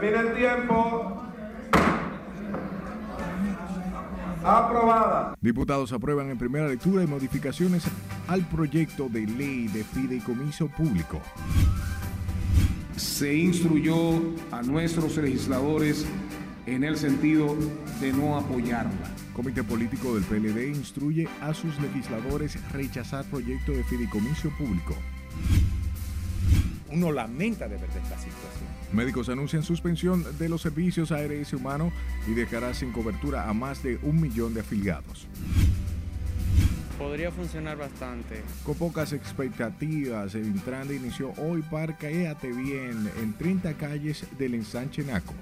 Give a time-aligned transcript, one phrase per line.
[0.00, 1.22] Termina el tiempo.
[4.42, 5.36] Aprobada.
[5.42, 7.84] Diputados aprueban en primera lectura y modificaciones
[8.26, 11.20] al proyecto de ley de fideicomiso público.
[12.96, 16.06] Se instruyó a nuestros legisladores
[16.64, 17.54] en el sentido
[18.00, 19.10] de no apoyarla.
[19.34, 24.94] Comité Político del PLD instruye a sus legisladores rechazar proyecto de fideicomiso público.
[26.90, 28.69] Uno lamenta de verdad esta situación.
[28.92, 31.92] Médicos anuncian suspensión de los servicios ARS humano
[32.26, 35.28] y dejará sin cobertura a más de un millón de afiliados.
[36.98, 38.42] Podría funcionar bastante.
[38.64, 45.34] Con pocas expectativas, el Intrande inició hoy Parqueate Bien en 30 calles del ensanche Naco.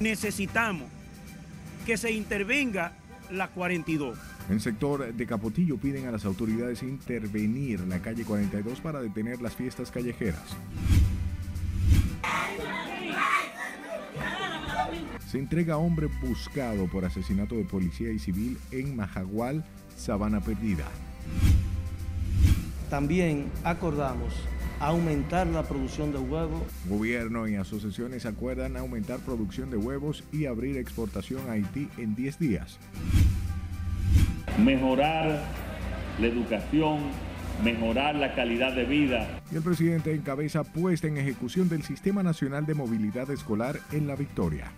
[0.00, 0.88] Necesitamos
[1.86, 2.92] que se intervenga
[3.30, 4.18] la 42.
[4.50, 9.54] En sector de Capotillo piden a las autoridades intervenir la calle 42 para detener las
[9.54, 10.56] fiestas callejeras.
[15.26, 20.86] Se entrega hombre buscado por asesinato de policía y civil en Majagual, Sabana Perdida.
[22.88, 24.32] También acordamos
[24.80, 26.62] aumentar la producción de huevos.
[26.88, 32.38] Gobierno y asociaciones acuerdan aumentar producción de huevos y abrir exportación a Haití en 10
[32.38, 32.78] días.
[34.64, 35.44] Mejorar
[36.18, 37.00] la educación,
[37.62, 39.40] mejorar la calidad de vida.
[39.50, 44.16] Y el presidente encabeza puesta en ejecución del Sistema Nacional de Movilidad Escolar en La
[44.16, 44.70] Victoria.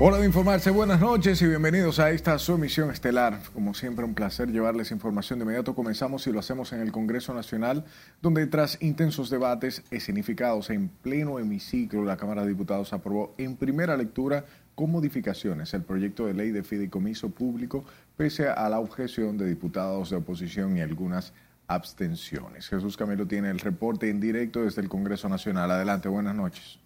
[0.00, 3.38] Hora de informarse, buenas noches y bienvenidos a esta su emisión estelar.
[3.52, 5.38] Como siempre, un placer llevarles información.
[5.38, 7.84] De inmediato comenzamos y lo hacemos en el Congreso Nacional,
[8.20, 13.96] donde tras intensos debates escenificados en pleno hemiciclo, la Cámara de Diputados aprobó en primera
[13.96, 17.84] lectura con modificaciones el proyecto de ley de fideicomiso público,
[18.16, 21.32] pese a la objeción de diputados de oposición y algunas
[21.68, 22.68] abstenciones.
[22.68, 25.70] Jesús Camilo tiene el reporte en directo desde el Congreso Nacional.
[25.70, 26.83] Adelante, buenas noches.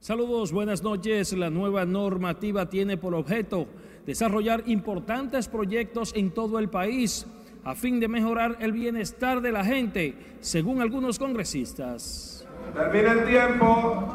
[0.00, 1.32] Saludos, buenas noches.
[1.32, 3.66] La nueva normativa tiene por objeto
[4.06, 7.26] desarrollar importantes proyectos en todo el país
[7.64, 12.46] a fin de mejorar el bienestar de la gente, según algunos congresistas.
[12.72, 14.14] Termina el tiempo.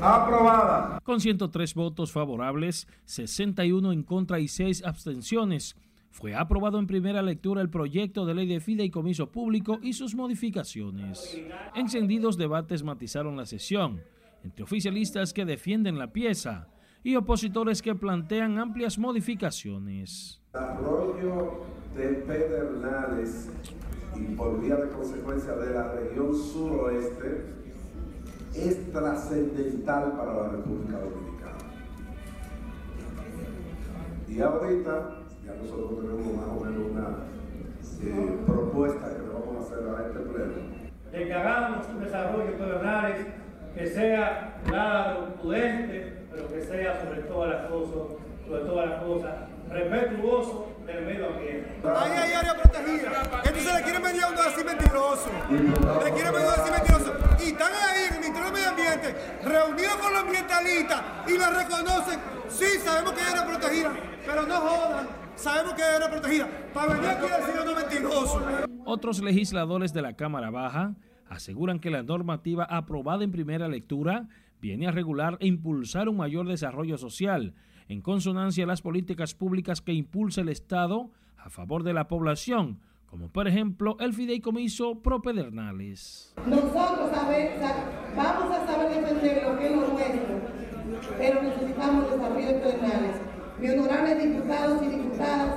[0.00, 1.00] Aprobada.
[1.04, 5.76] Con 103 votos favorables, 61 en contra y 6 abstenciones,
[6.14, 11.36] fue aprobado en primera lectura el proyecto de ley de fideicomiso público y sus modificaciones.
[11.74, 14.00] Encendidos debates matizaron la sesión,
[14.44, 16.68] entre oficialistas que defienden la pieza
[17.02, 20.40] y opositores que plantean amplias modificaciones.
[20.52, 21.64] Desarrollo
[21.96, 23.50] de Pedernales
[24.14, 27.44] y por vía de consecuencia de la región suroeste
[28.54, 31.58] es trascendental para la República Dominicana.
[34.28, 35.23] Y ahorita
[35.54, 37.08] ya nosotros tenemos más o menos una
[38.02, 40.54] eh, propuesta que le vamos a hacer a este pleno.
[41.12, 43.26] De que hagamos un desarrollo pedernales
[43.74, 48.16] que sea claro, prudente, pero que sea sobre todas las cosas,
[48.46, 49.32] sobre todas las cosas,
[49.68, 51.70] respetuoso del medio ambiente.
[51.84, 53.22] Ahí hay área protegida.
[53.44, 55.30] Entonces le quieren venir a uno así mentiroso.
[55.50, 57.12] Le quieren venir a así mentiroso.
[57.40, 61.50] Y están ahí en el Ministerio del Medio Ambiente, reunidos con los ambientalistas y la
[61.50, 62.20] reconocen.
[62.48, 63.92] Sí, sabemos que hay área protegida,
[64.26, 65.23] pero no jodan.
[65.36, 66.48] Sabemos que área protegida.
[66.72, 68.40] Para venir aquí a decir uno mentiroso.
[68.84, 70.94] Otros legisladores de la Cámara Baja
[71.28, 74.28] aseguran que la normativa aprobada en primera lectura
[74.60, 77.54] viene a regular e impulsar un mayor desarrollo social
[77.88, 82.80] en consonancia a las políticas públicas que impulsa el Estado a favor de la población,
[83.06, 86.34] como por ejemplo el fideicomiso Propedernales.
[86.46, 87.60] Nosotros saber,
[88.16, 90.40] vamos a saber defender lo que es lo nuestro,
[91.18, 93.33] pero necesitamos desarrollo de pedernales.
[93.58, 95.54] Mi honorables diputados y diputadas,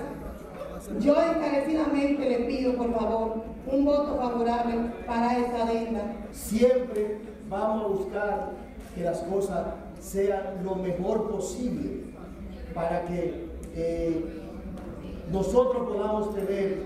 [1.00, 6.16] yo encarecidamente le pido por favor un voto favorable para esta adenda.
[6.32, 7.18] Siempre
[7.50, 8.52] vamos a buscar
[8.94, 9.68] que las cosas
[10.00, 12.04] sean lo mejor posible
[12.74, 14.24] para que eh,
[15.32, 16.84] nosotros podamos tener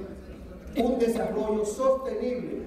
[0.78, 2.62] un desarrollo sostenible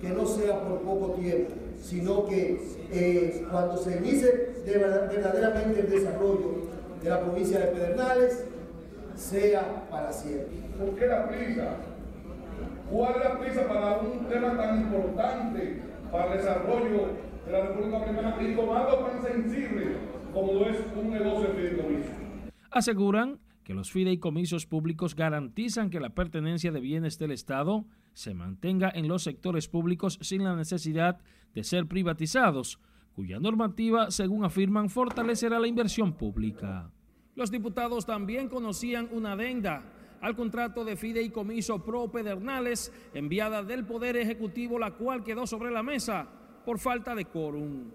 [0.00, 1.52] que no sea por poco tiempo,
[1.82, 2.60] sino que
[2.92, 4.28] eh, cuando se inicie
[4.64, 8.46] de verdad, verdaderamente el desarrollo de la provincia de Pedernales
[9.14, 10.56] sea para siempre.
[10.78, 11.76] ¿Por qué la prisa?
[12.90, 17.08] ¿Cuál es la prisa para un tema tan importante para el desarrollo
[17.44, 19.96] de la República Dominicana y algo tan sensible
[20.32, 22.10] como lo es un negocio de fideicomiso?
[22.70, 27.84] Aseguran que los fideicomisos públicos garantizan que la pertenencia de bienes del Estado
[28.14, 31.18] se mantenga en los sectores públicos sin la necesidad
[31.54, 32.80] de ser privatizados,
[33.18, 36.88] cuya normativa, según afirman, fortalecerá la inversión pública.
[37.34, 39.82] Los diputados también conocían una adenda
[40.20, 45.82] al contrato de fideicomiso pro Pedernales enviada del Poder Ejecutivo, la cual quedó sobre la
[45.82, 46.28] mesa
[46.64, 47.90] por falta de quórum.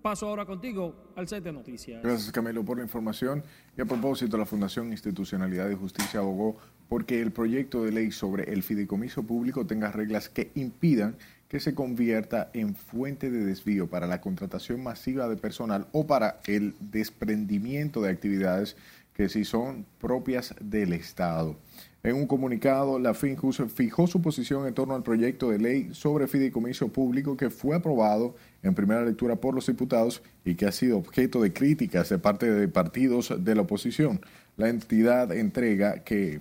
[0.00, 2.02] Paso ahora contigo al set de noticias.
[2.02, 3.42] Gracias Camilo por la información.
[3.76, 6.56] Y a propósito, la Fundación Institucionalidad y Justicia abogó
[6.88, 11.18] porque el proyecto de ley sobre el fideicomiso público tenga reglas que impidan
[11.48, 16.40] que se convierta en fuente de desvío para la contratación masiva de personal o para
[16.46, 18.76] el desprendimiento de actividades
[19.14, 21.56] que sí son propias del Estado.
[22.04, 26.28] En un comunicado, la FINJUS fijó su posición en torno al proyecto de ley sobre
[26.28, 30.98] fideicomiso público que fue aprobado en primera lectura por los diputados y que ha sido
[30.98, 34.20] objeto de críticas de parte de partidos de la oposición.
[34.56, 36.40] La entidad entrega que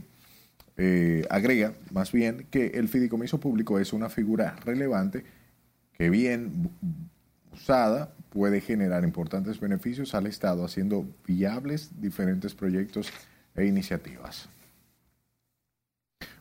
[0.77, 5.25] eh, agrega más bien que el fideicomiso público es una figura relevante
[5.93, 6.69] que bien
[7.51, 13.11] usada puede generar importantes beneficios al Estado, haciendo viables diferentes proyectos
[13.55, 14.47] e iniciativas.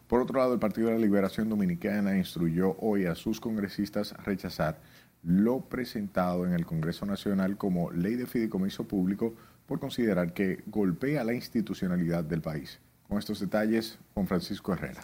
[0.07, 4.79] Por otro lado, el Partido de la Liberación Dominicana instruyó hoy a sus congresistas rechazar
[5.23, 9.35] lo presentado en el Congreso Nacional como ley de fideicomiso público
[9.67, 12.79] por considerar que golpea la institucionalidad del país.
[13.09, 15.03] Con estos detalles, Juan Francisco Herrera.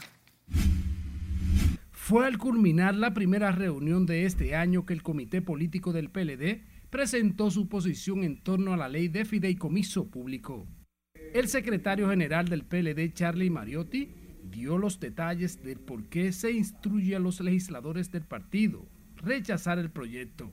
[1.90, 6.62] Fue al culminar la primera reunión de este año que el Comité Político del PLD
[6.90, 10.66] presentó su posición en torno a la ley de fideicomiso público.
[11.32, 14.10] El secretario general del PLD, Charlie Mariotti,
[14.50, 19.90] dio los detalles de por qué se instruye a los legisladores del partido rechazar el
[19.90, 20.50] proyecto.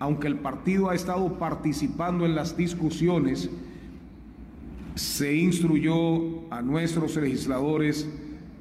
[0.00, 3.48] Aunque el partido ha estado participando en las discusiones,
[4.98, 8.08] se instruyó a nuestros legisladores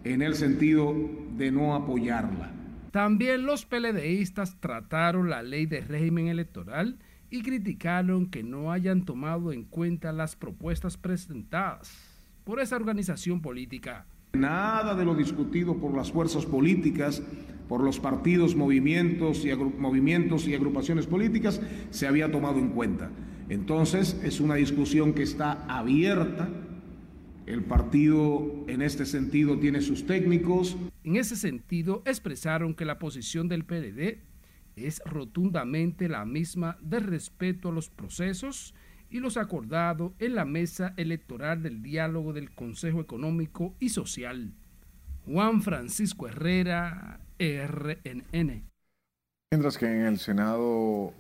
[0.03, 0.95] en el sentido
[1.35, 2.51] de no apoyarla.
[2.91, 6.99] También los PLDistas trataron la ley de régimen electoral
[7.29, 11.91] y criticaron que no hayan tomado en cuenta las propuestas presentadas
[12.43, 14.05] por esa organización política.
[14.33, 17.21] Nada de lo discutido por las fuerzas políticas,
[17.67, 23.09] por los partidos, movimientos y, movimientos y agrupaciones políticas se había tomado en cuenta.
[23.49, 26.49] Entonces es una discusión que está abierta.
[27.45, 30.75] El partido en este sentido tiene sus técnicos.
[31.03, 34.19] En ese sentido expresaron que la posición del PLD
[34.75, 38.73] es rotundamente la misma de respeto a los procesos
[39.09, 44.53] y los acordados en la mesa electoral del diálogo del Consejo Económico y Social.
[45.25, 48.63] Juan Francisco Herrera, RNN.
[49.51, 51.13] Mientras que en el Senado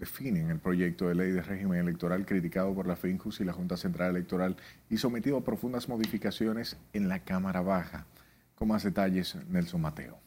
[0.00, 3.76] definen el proyecto de ley de régimen electoral criticado por la FINJUS y la Junta
[3.76, 4.56] Central Electoral
[4.88, 8.06] y sometido a profundas modificaciones en la Cámara Baja.
[8.54, 10.18] Con más detalles, Nelson Mateo.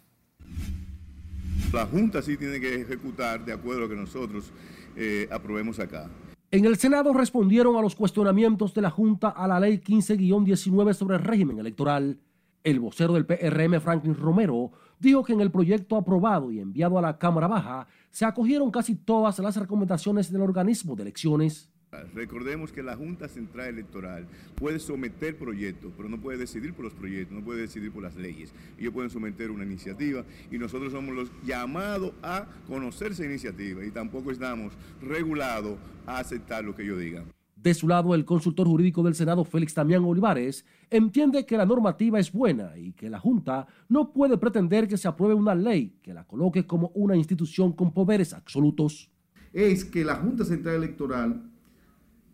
[1.74, 4.52] La Junta sí tiene que ejecutar de acuerdo a lo que nosotros
[4.96, 6.08] eh, aprobemos acá.
[6.52, 11.16] En el Senado respondieron a los cuestionamientos de la Junta a la Ley 15-19 sobre
[11.16, 12.20] el régimen electoral.
[12.64, 14.72] El vocero del PRM, Franklin Romero,
[15.04, 18.96] dijo que en el proyecto aprobado y enviado a la Cámara Baja se acogieron casi
[18.96, 21.70] todas las recomendaciones del organismo de elecciones.
[22.16, 26.94] Recordemos que la Junta Central Electoral puede someter proyectos, pero no puede decidir por los
[26.94, 28.52] proyectos, no puede decidir por las leyes.
[28.80, 33.92] Ellos pueden someter una iniciativa y nosotros somos los llamados a conocer esa iniciativa y
[33.92, 37.26] tampoco estamos regulados a aceptar lo que ellos digan.
[37.64, 42.20] De su lado, el consultor jurídico del Senado, Félix Damián Olivares, entiende que la normativa
[42.20, 46.14] es buena y que la Junta no puede pretender que se apruebe una ley que
[46.14, 49.10] la coloque como una institución con poderes absolutos.
[49.54, 51.50] Es que la Junta Central Electoral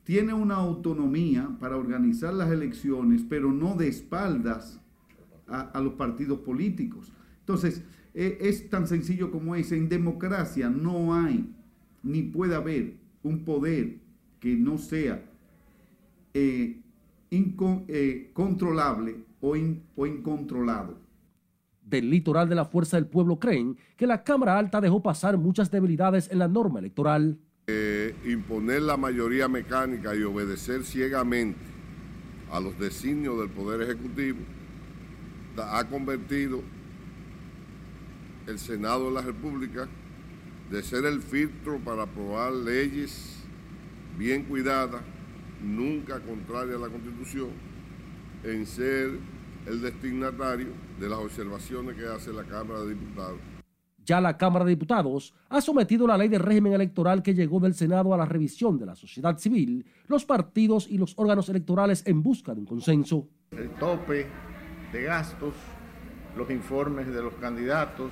[0.03, 4.81] tiene una autonomía para organizar las elecciones, pero no de espaldas
[5.45, 7.13] a, los partidos políticos.
[7.41, 7.83] Entonces,
[8.15, 9.71] e, es tan sencillo como es.
[9.71, 11.53] En democracia no hay
[12.01, 14.08] ni puede haber un poder
[14.39, 15.21] que no sea
[16.33, 16.77] eh,
[17.31, 19.55] eh, controlable o,
[19.95, 20.97] o incontrolado.
[21.83, 25.71] Del litoral de la Fuerza del Pueblo creen que la Cámara Alta dejó pasar muchas
[25.71, 27.39] debilidades en la norma electoral.
[27.67, 31.59] Eh, imponer la mayoría mecánica y obedecer ciegamente
[32.51, 34.39] a los designios del Poder Ejecutivo
[35.57, 36.61] ha convertido
[38.47, 39.87] el Senado de la República
[40.71, 43.38] de ser el filtro para aprobar leyes
[44.19, 45.01] bien cuidadas,
[45.63, 47.49] nunca contrarias a la Constitución,
[48.43, 49.11] en ser
[49.65, 50.67] el destinatario
[50.99, 53.39] de las observaciones que hace la Cámara de Diputados
[54.09, 57.75] ya la Cámara de Diputados ha sometido la ley de régimen electoral que llegó del
[57.75, 62.23] Senado a la revisión de la sociedad civil, los partidos y los órganos electorales en
[62.23, 63.27] busca de un consenso.
[63.51, 64.25] El tope
[64.91, 65.53] de gastos,
[66.35, 68.11] los informes de los candidatos,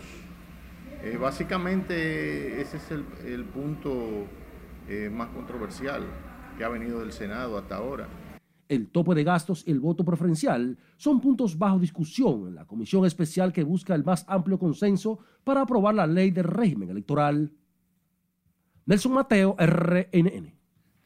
[1.03, 4.27] eh, básicamente ese es el, punto
[4.87, 6.03] eh, más controversial
[6.57, 8.07] que ha venido del Senado hasta ahora.
[8.69, 13.05] El tope de gastos y el voto preferencial son puntos bajo discusión en la comisión
[13.05, 17.51] especial que busca el más amplio consenso para aprobar la ley del régimen electoral.
[18.85, 20.53] Nelson Mateo, RNN.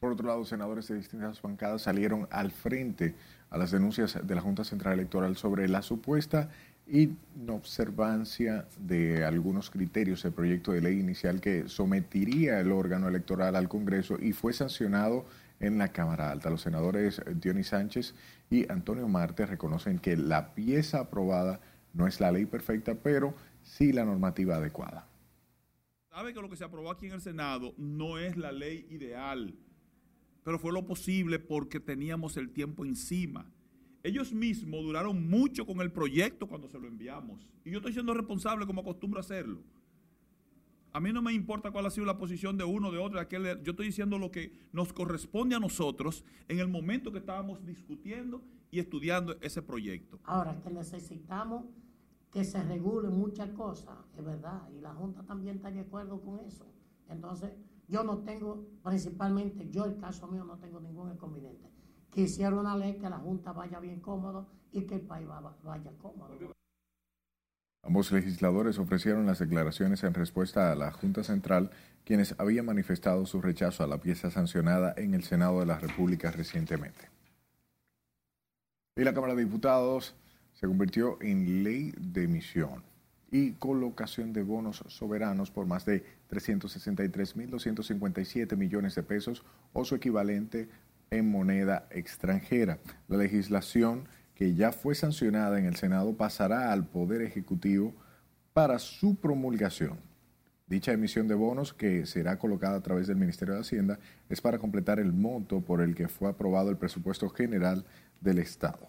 [0.00, 3.14] Por otro lado, senadores de distintas bancadas salieron al frente
[3.50, 6.50] a las denuncias de la Junta Central Electoral sobre la supuesta
[6.86, 13.68] inobservancia de algunos criterios del proyecto de ley inicial que sometería el órgano electoral al
[13.68, 15.24] Congreso y fue sancionado
[15.60, 16.50] en la Cámara Alta.
[16.50, 18.14] Los senadores Dionis Sánchez
[18.50, 21.60] y Antonio Marte reconocen que la pieza aprobada
[21.94, 25.06] no es la ley perfecta, pero sí la normativa adecuada.
[26.10, 29.54] Sabe que lo que se aprobó aquí en el Senado no es la ley ideal,
[30.44, 33.50] pero fue lo posible porque teníamos el tiempo encima.
[34.02, 37.46] Ellos mismos duraron mucho con el proyecto cuando se lo enviamos.
[37.64, 39.62] Y yo estoy siendo responsable como acostumbro hacerlo.
[40.92, 43.62] A mí no me importa cuál ha sido la posición de uno, de otro, aquel.
[43.62, 48.42] Yo estoy diciendo lo que nos corresponde a nosotros en el momento que estábamos discutiendo
[48.70, 50.18] y estudiando ese proyecto.
[50.24, 51.64] Ahora que necesitamos
[52.30, 56.40] que se regule muchas cosas, es verdad, y la Junta también está de acuerdo con
[56.40, 56.66] eso.
[57.08, 57.52] Entonces,
[57.88, 61.71] yo no tengo, principalmente yo, el caso mío, no tengo ningún inconveniente.
[62.12, 65.26] Quisiera una ley que la Junta vaya bien cómodo y que el país
[65.62, 66.34] vaya cómodo.
[67.84, 71.70] Ambos legisladores ofrecieron las declaraciones en respuesta a la Junta Central,
[72.04, 76.30] quienes habían manifestado su rechazo a la pieza sancionada en el Senado de la República
[76.30, 77.08] recientemente.
[78.94, 80.14] Y la Cámara de Diputados
[80.52, 82.82] se convirtió en ley de emisión
[83.30, 89.42] y colocación de bonos soberanos por más de 363.257 millones de pesos
[89.72, 90.68] o su equivalente
[91.12, 92.78] en moneda extranjera.
[93.06, 97.94] La legislación que ya fue sancionada en el Senado pasará al Poder Ejecutivo
[98.52, 99.98] para su promulgación.
[100.66, 103.98] Dicha emisión de bonos, que será colocada a través del Ministerio de Hacienda,
[104.30, 107.84] es para completar el monto por el que fue aprobado el presupuesto general
[108.20, 108.88] del Estado.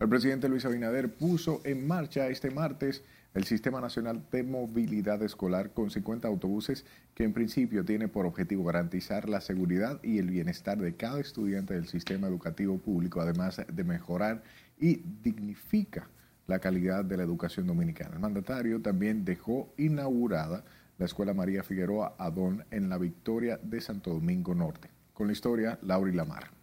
[0.00, 5.70] El presidente Luis Abinader puso en marcha este martes el Sistema Nacional de Movilidad Escolar
[5.70, 6.84] con 50 autobuses
[7.14, 11.74] que en principio tiene por objetivo garantizar la seguridad y el bienestar de cada estudiante
[11.74, 14.42] del sistema educativo público, además de mejorar
[14.78, 16.08] y dignifica
[16.46, 18.14] la calidad de la educación dominicana.
[18.14, 20.64] El mandatario también dejó inaugurada
[20.98, 24.88] la Escuela María Figueroa Adón en la Victoria de Santo Domingo Norte.
[25.14, 26.61] Con la historia, Laura Lamar.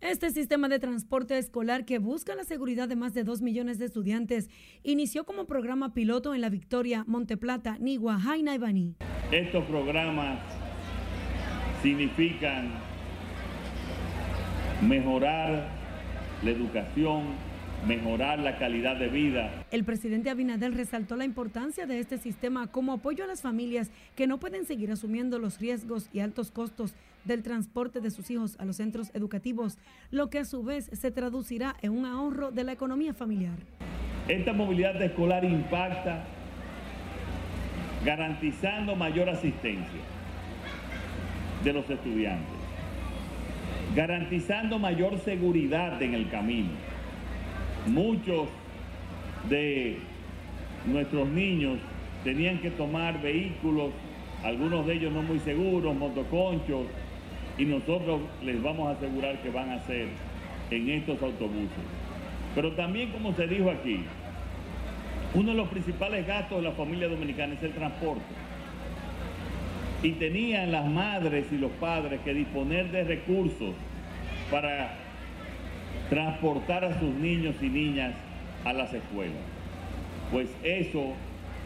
[0.00, 3.86] Este sistema de transporte escolar que busca la seguridad de más de dos millones de
[3.86, 4.48] estudiantes
[4.84, 8.94] inició como programa piloto en La Victoria, Monteplata, Nigua, Jaina y Baní.
[9.32, 10.38] Estos programas
[11.82, 12.74] significan
[14.82, 15.68] mejorar
[16.44, 17.24] la educación,
[17.84, 19.66] mejorar la calidad de vida.
[19.72, 24.28] El presidente Abinadel resaltó la importancia de este sistema como apoyo a las familias que
[24.28, 28.64] no pueden seguir asumiendo los riesgos y altos costos del transporte de sus hijos a
[28.64, 29.78] los centros educativos,
[30.10, 33.58] lo que a su vez se traducirá en un ahorro de la economía familiar.
[34.28, 36.24] Esta movilidad escolar impacta
[38.04, 40.00] garantizando mayor asistencia
[41.64, 42.54] de los estudiantes,
[43.94, 46.70] garantizando mayor seguridad en el camino.
[47.86, 48.48] Muchos
[49.48, 49.98] de
[50.86, 51.78] nuestros niños
[52.24, 53.90] tenían que tomar vehículos,
[54.44, 56.86] algunos de ellos no muy seguros, motoconchos,
[57.58, 60.06] y nosotros les vamos a asegurar que van a ser
[60.70, 61.84] en estos autobuses.
[62.54, 64.04] Pero también, como se dijo aquí,
[65.34, 68.22] uno de los principales gastos de la familia dominicana es el transporte.
[70.02, 73.74] Y tenían las madres y los padres que disponer de recursos
[74.50, 74.94] para
[76.08, 78.14] transportar a sus niños y niñas
[78.64, 79.36] a las escuelas.
[80.30, 81.14] Pues eso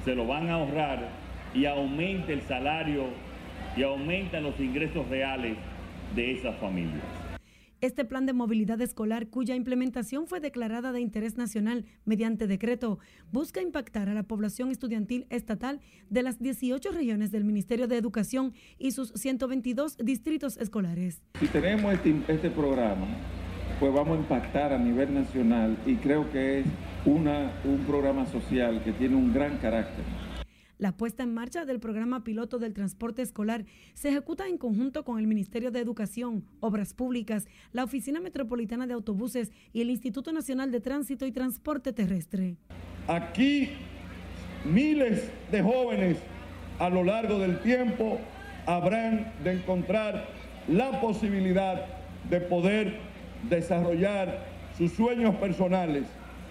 [0.04, 1.08] se lo van a ahorrar
[1.54, 3.04] y aumenta el salario
[3.76, 5.56] y aumentan los ingresos reales
[6.14, 7.02] de esas familias.
[7.82, 13.00] Este plan de movilidad escolar, cuya implementación fue declarada de interés nacional mediante decreto,
[13.32, 18.54] busca impactar a la población estudiantil estatal de las 18 regiones del Ministerio de Educación
[18.78, 21.22] y sus 122 distritos escolares.
[21.40, 23.08] Si tenemos este, este programa,
[23.80, 26.66] pues vamos a impactar a nivel nacional y creo que es
[27.04, 30.04] una, un programa social que tiene un gran carácter.
[30.82, 35.20] La puesta en marcha del programa piloto del transporte escolar se ejecuta en conjunto con
[35.20, 40.72] el Ministerio de Educación, Obras Públicas, la Oficina Metropolitana de Autobuses y el Instituto Nacional
[40.72, 42.56] de Tránsito y Transporte Terrestre.
[43.06, 43.68] Aquí
[44.64, 46.18] miles de jóvenes
[46.80, 48.18] a lo largo del tiempo
[48.66, 50.26] habrán de encontrar
[50.66, 51.86] la posibilidad
[52.28, 52.98] de poder
[53.48, 56.06] desarrollar sus sueños personales,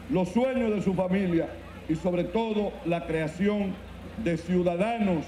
[0.09, 1.49] los sueños de su familia
[1.89, 3.90] y sobre todo la creación
[4.23, 5.25] de ciudadanos,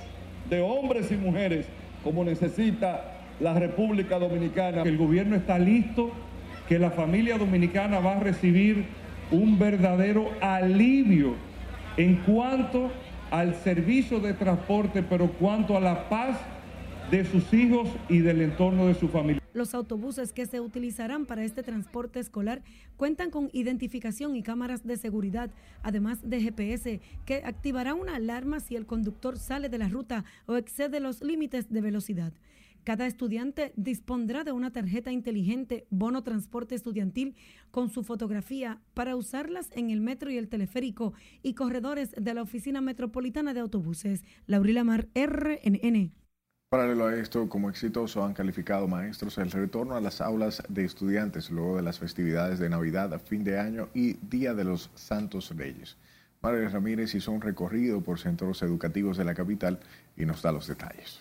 [0.50, 1.66] de hombres y mujeres,
[2.04, 4.84] como necesita la República Dominicana.
[4.84, 6.12] El gobierno está listo,
[6.68, 8.86] que la familia dominicana va a recibir
[9.32, 11.36] un verdadero alivio
[11.98, 12.92] en cuanto
[13.32, 16.38] al servicio de transporte, pero cuanto a la paz
[17.14, 19.40] de sus hijos y del entorno de su familia.
[19.54, 22.64] Los autobuses que se utilizarán para este transporte escolar
[22.98, 25.52] cuentan con identificación y cámaras de seguridad,
[25.84, 30.56] además de GPS, que activará una alarma si el conductor sale de la ruta o
[30.56, 32.34] excede los límites de velocidad.
[32.84, 37.36] Cada estudiante dispondrá de una tarjeta inteligente bono transporte estudiantil
[37.70, 42.42] con su fotografía para usarlas en el metro y el teleférico y corredores de la
[42.42, 44.24] Oficina Metropolitana de Autobuses.
[44.48, 46.23] Laurila Mar, RNN.
[46.74, 51.52] Paralelo a esto, como exitoso han calificado maestros el retorno a las aulas de estudiantes
[51.52, 55.98] luego de las festividades de Navidad, fin de año y Día de los Santos Reyes.
[56.42, 59.82] María Ramírez hizo un recorrido por centros educativos de la capital
[60.18, 61.20] y nos da los detalles.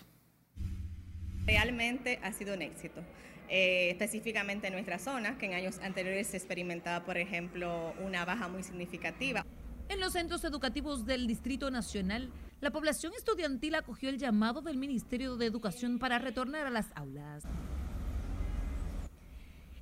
[1.45, 3.01] Realmente ha sido un éxito.
[3.47, 8.47] Eh, específicamente en nuestra zona, que en años anteriores se experimentaba, por ejemplo, una baja
[8.47, 9.45] muy significativa.
[9.87, 12.31] En los centros educativos del Distrito Nacional,
[12.63, 17.43] la población estudiantil acogió el llamado del Ministerio de Educación para retornar a las aulas.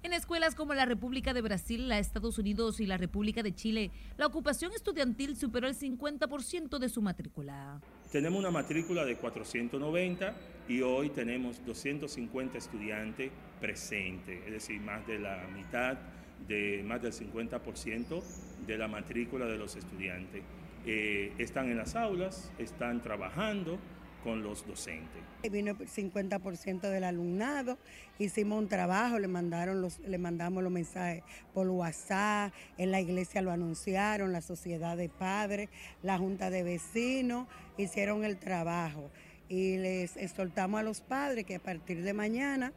[0.01, 3.91] En escuelas como la República de Brasil, la Estados Unidos y la República de Chile,
[4.17, 7.79] la ocupación estudiantil superó el 50% de su matrícula.
[8.11, 10.33] Tenemos una matrícula de 490
[10.67, 15.99] y hoy tenemos 250 estudiantes presentes, es decir, más de la mitad,
[16.47, 18.23] de más del 50%
[18.65, 20.41] de la matrícula de los estudiantes.
[20.85, 23.79] Eh, están en las aulas, están trabajando,
[24.23, 25.21] con los docentes.
[25.51, 27.77] Vino el 50% del alumnado,
[28.19, 31.23] hicimos un trabajo, le, mandaron los, le mandamos los mensajes
[31.53, 35.69] por WhatsApp, en la iglesia lo anunciaron, la sociedad de padres,
[36.03, 39.09] la junta de vecinos, hicieron el trabajo
[39.49, 42.71] y les exhortamos a los padres que a partir de mañana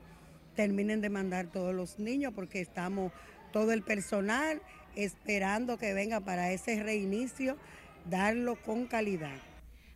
[0.56, 3.12] terminen de mandar todos los niños porque estamos
[3.52, 4.60] todo el personal
[4.96, 7.56] esperando que venga para ese reinicio,
[8.04, 9.36] darlo con calidad.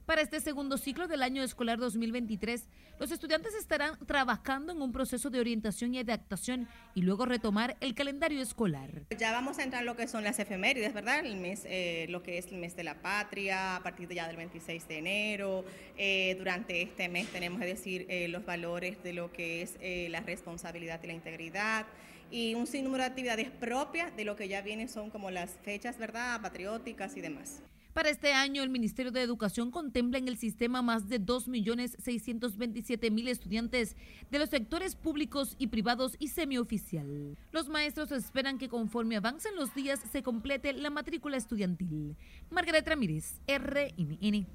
[0.08, 2.66] Para este segundo ciclo del año escolar 2023,
[2.98, 7.94] los estudiantes estarán trabajando en un proceso de orientación y adaptación y luego retomar el
[7.94, 9.02] calendario escolar.
[9.18, 11.26] Ya vamos a entrar en lo que son las efemérides, ¿verdad?
[11.26, 14.26] El mes, eh, lo que es el mes de la patria, a partir de ya
[14.26, 15.66] del 26 de enero.
[15.98, 19.76] Eh, durante este mes tenemos que decir eh, los valores de lo que es
[20.10, 21.84] la responsabilidad y la integridad
[22.30, 25.98] y un sinnúmero de actividades propias de lo que ya vienen son como las fechas,
[25.98, 26.40] ¿verdad?
[26.40, 27.62] Patrióticas y demás.
[27.98, 33.96] Para este año, el Ministerio de Educación contempla en el sistema más de 2.627.000 estudiantes
[34.30, 37.36] de los sectores públicos y privados y semioficial.
[37.50, 42.14] Los maestros esperan que conforme avancen los días se complete la matrícula estudiantil.
[42.50, 44.46] Margaret Ramírez, RNN.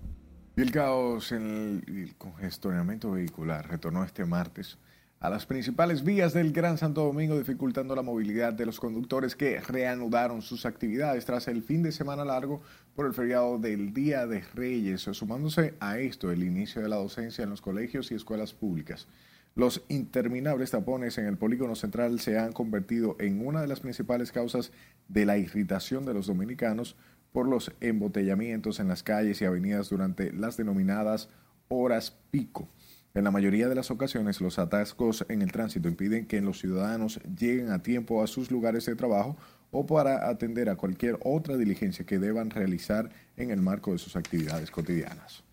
[0.56, 4.78] Y el caos en el congestionamiento vehicular retornó este martes
[5.24, 9.62] a las principales vías del Gran Santo Domingo, dificultando la movilidad de los conductores que
[9.62, 12.62] reanudaron sus actividades tras el fin de semana largo
[12.94, 17.46] por el feriado del Día de Reyes, sumándose a esto el inicio de la docencia
[17.46, 19.08] en los colegios y escuelas públicas.
[19.56, 24.34] Los interminables tapones en el polígono central se han convertido en una de las principales
[24.34, 24.74] causas
[25.08, 26.98] de la irritación de los dominicanos
[27.32, 31.30] por los embotellamientos en las calles y avenidas durante las denominadas
[31.70, 32.68] horas pico.
[33.16, 37.20] En la mayoría de las ocasiones, los atascos en el tránsito impiden que los ciudadanos
[37.38, 39.38] lleguen a tiempo a sus lugares de trabajo
[39.70, 44.16] o para atender a cualquier otra diligencia que deban realizar en el marco de sus
[44.16, 45.44] actividades cotidianas.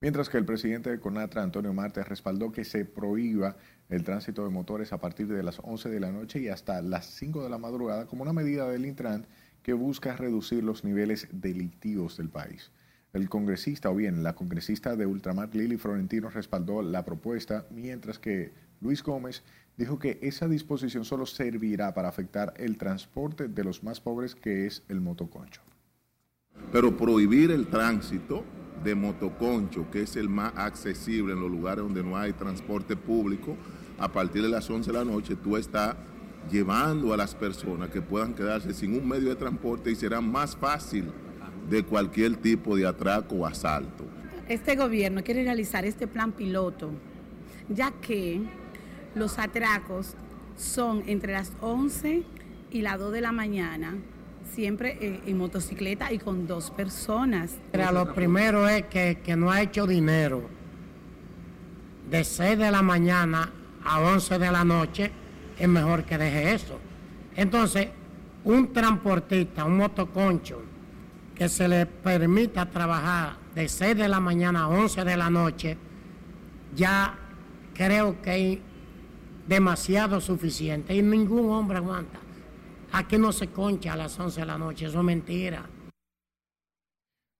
[0.00, 3.56] Mientras que el presidente de CONATRA, Antonio Martes, respaldó que se prohíba
[3.90, 7.06] el tránsito de motores a partir de las 11 de la noche y hasta las
[7.06, 9.26] 5 de la madrugada como una medida del Intran
[9.62, 12.70] que busca reducir los niveles delictivos del país.
[13.14, 18.52] El congresista, o bien la congresista de Ultramar, Lili Florentino, respaldó la propuesta, mientras que
[18.80, 19.44] Luis Gómez
[19.76, 24.66] dijo que esa disposición solo servirá para afectar el transporte de los más pobres, que
[24.66, 25.62] es el motoconcho.
[26.72, 28.42] Pero prohibir el tránsito
[28.82, 33.56] de motoconcho, que es el más accesible en los lugares donde no hay transporte público,
[33.96, 35.94] a partir de las 11 de la noche tú estás
[36.50, 40.56] llevando a las personas que puedan quedarse sin un medio de transporte y será más
[40.56, 41.12] fácil
[41.68, 44.04] de cualquier tipo de atraco o asalto.
[44.48, 46.90] Este gobierno quiere realizar este plan piloto,
[47.68, 48.42] ya que
[49.14, 50.14] los atracos
[50.56, 52.22] son entre las 11
[52.70, 53.96] y las 2 de la mañana,
[54.52, 57.56] siempre en, motocicleta y con dos personas.
[57.72, 60.42] lo primero es que, que no ha hecho dinero.
[62.10, 63.50] De 6 de la mañana
[63.82, 65.10] a 11 de la noche
[65.58, 66.78] es mejor que deje eso.
[67.34, 67.88] Entonces,
[68.44, 70.62] un transportista, un motoconcho,
[71.34, 75.76] que se le permita trabajar de 6 de la mañana a 11 de la noche,
[76.74, 77.14] ya
[77.74, 78.58] creo que es
[79.48, 82.18] demasiado suficiente y ningún hombre aguanta.
[82.92, 85.66] Aquí no se concha a las 11 de la noche, eso es mentira.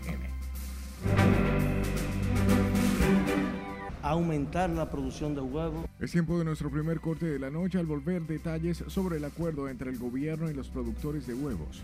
[4.11, 5.85] aumentar la producción de huevos.
[5.99, 9.69] Es tiempo de nuestro primer corte de la noche al volver detalles sobre el acuerdo
[9.69, 11.81] entre el gobierno y los productores de huevos.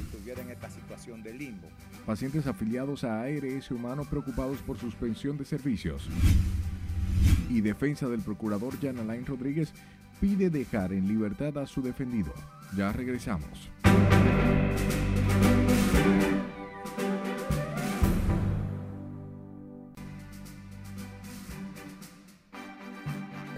[0.00, 1.68] Estuviera en esta situación de limbo.
[2.06, 6.08] Pacientes afiliados a ARS Humano preocupados por suspensión de servicios.
[7.50, 9.72] Y defensa del procurador Jan Alain Rodríguez
[10.20, 12.32] pide dejar en libertad a su defendido.
[12.76, 13.70] Ya regresamos.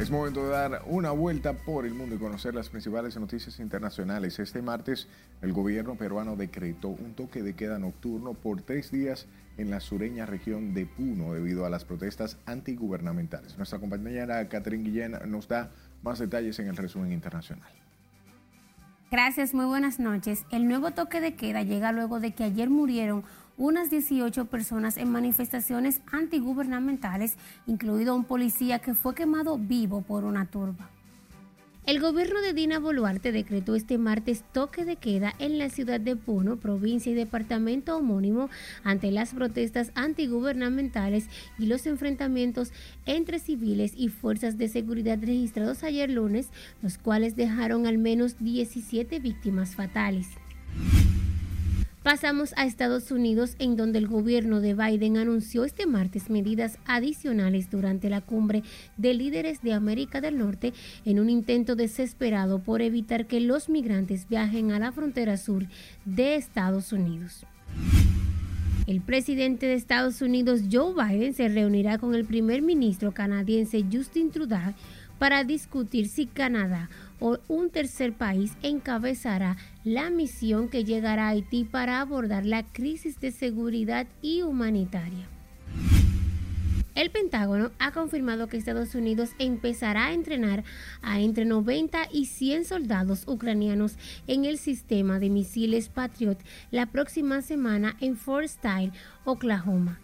[0.00, 4.38] Es momento de dar una vuelta por el mundo y conocer las principales noticias internacionales.
[4.38, 5.08] Este martes,
[5.42, 9.26] el gobierno peruano decretó un toque de queda nocturno por tres días
[9.58, 13.58] en la sureña región de Puno debido a las protestas antigubernamentales.
[13.58, 15.70] Nuestra compañera Catherine Guillén nos da
[16.02, 17.70] más detalles en el resumen internacional.
[19.10, 20.46] Gracias, muy buenas noches.
[20.50, 23.24] El nuevo toque de queda llega luego de que ayer murieron
[23.60, 27.34] unas 18 personas en manifestaciones antigubernamentales,
[27.66, 30.88] incluido un policía que fue quemado vivo por una turba.
[31.84, 36.16] El gobierno de Dina Boluarte decretó este martes toque de queda en la ciudad de
[36.16, 38.48] Puno, provincia y departamento homónimo,
[38.82, 41.26] ante las protestas antigubernamentales
[41.58, 42.72] y los enfrentamientos
[43.04, 46.48] entre civiles y fuerzas de seguridad registrados ayer lunes,
[46.80, 50.28] los cuales dejaron al menos 17 víctimas fatales.
[52.02, 57.68] Pasamos a Estados Unidos, en donde el gobierno de Biden anunció este martes medidas adicionales
[57.70, 58.62] durante la cumbre
[58.96, 60.72] de líderes de América del Norte
[61.04, 65.66] en un intento desesperado por evitar que los migrantes viajen a la frontera sur
[66.06, 67.44] de Estados Unidos.
[68.86, 74.30] El presidente de Estados Unidos, Joe Biden, se reunirá con el primer ministro canadiense Justin
[74.30, 74.72] Trudeau
[75.18, 76.88] para discutir si Canadá
[77.20, 83.20] o un tercer país encabezará la misión que llegará a Haití para abordar la crisis
[83.20, 85.28] de seguridad y humanitaria.
[86.96, 90.64] El Pentágono ha confirmado que Estados Unidos empezará a entrenar
[91.02, 96.38] a entre 90 y 100 soldados ucranianos en el sistema de misiles Patriot
[96.70, 98.92] la próxima semana en Fort Style,
[99.24, 99.98] Oklahoma.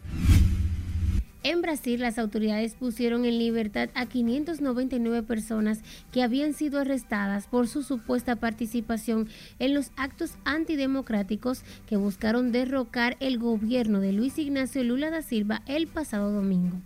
[1.49, 5.79] En Brasil, las autoridades pusieron en libertad a 599 personas
[6.11, 9.29] que habían sido arrestadas por su supuesta participación
[9.61, 15.63] en los actos antidemocráticos que buscaron derrocar el gobierno de Luis Ignacio Lula da Silva
[15.67, 16.81] el pasado domingo.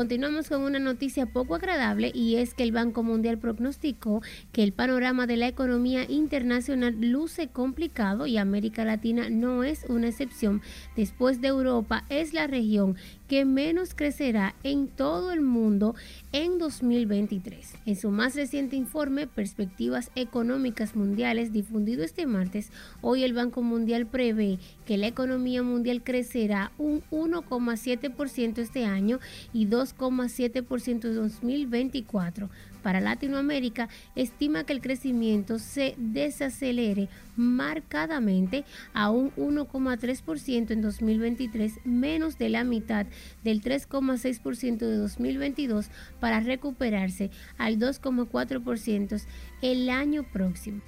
[0.00, 4.72] Continuamos con una noticia poco agradable y es que el Banco Mundial prognosticó que el
[4.72, 10.62] panorama de la economía internacional luce complicado y América Latina no es una excepción.
[10.96, 12.96] Después de Europa es la región
[13.28, 15.94] que menos crecerá en todo el mundo
[16.32, 17.74] en 2023.
[17.84, 24.06] En su más reciente informe, Perspectivas Económicas Mundiales, difundido este martes, hoy el Banco Mundial
[24.06, 29.20] prevé que la economía mundial crecerá un 1,7% este año
[29.52, 32.50] y 2,7% en 2024
[32.82, 42.38] para Latinoamérica estima que el crecimiento se desacelere marcadamente a un 1,3% en 2023, menos
[42.38, 43.06] de la mitad
[43.44, 49.22] del 3,6% de 2022 para recuperarse al 2,4%
[49.62, 50.80] el año próximo.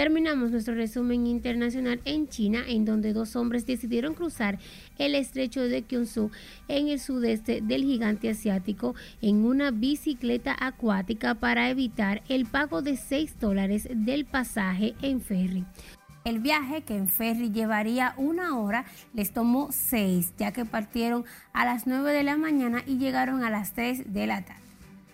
[0.00, 4.58] Terminamos nuestro resumen internacional en China, en donde dos hombres decidieron cruzar
[4.96, 6.30] el estrecho de Kyushu
[6.68, 12.96] en el sudeste del gigante asiático en una bicicleta acuática para evitar el pago de
[12.96, 15.66] 6 dólares del pasaje en ferry.
[16.24, 21.66] El viaje, que en ferry llevaría una hora, les tomó seis, ya que partieron a
[21.66, 24.62] las 9 de la mañana y llegaron a las 3 de la tarde.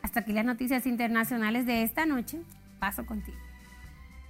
[0.03, 2.39] Hasta aquí las noticias internacionales de esta noche.
[2.79, 3.46] Paso contigo.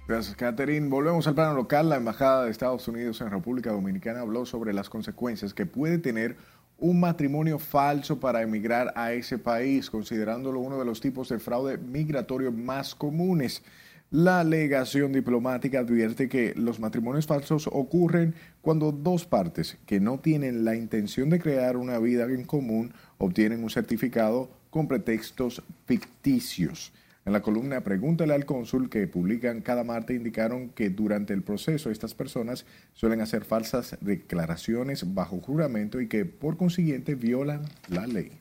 [0.07, 0.87] Gracias, Catherine.
[0.87, 1.89] Volvemos al plano local.
[1.89, 6.37] La Embajada de Estados Unidos en República Dominicana habló sobre las consecuencias que puede tener
[6.77, 11.77] un matrimonio falso para emigrar a ese país, considerándolo uno de los tipos de fraude
[11.77, 13.63] migratorio más comunes.
[14.09, 20.63] La alegación diplomática advierte que los matrimonios falsos ocurren cuando dos partes que no tienen
[20.63, 26.93] la intención de crear una vida en común obtienen un certificado con pretextos ficticios.
[27.27, 31.91] En la columna Pregúntale al cónsul que publican cada martes indicaron que durante el proceso
[31.91, 38.31] estas personas suelen hacer falsas declaraciones bajo juramento y que por consiguiente violan la ley.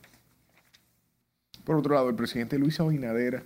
[1.64, 3.42] Por otro lado, el presidente Luis Abinader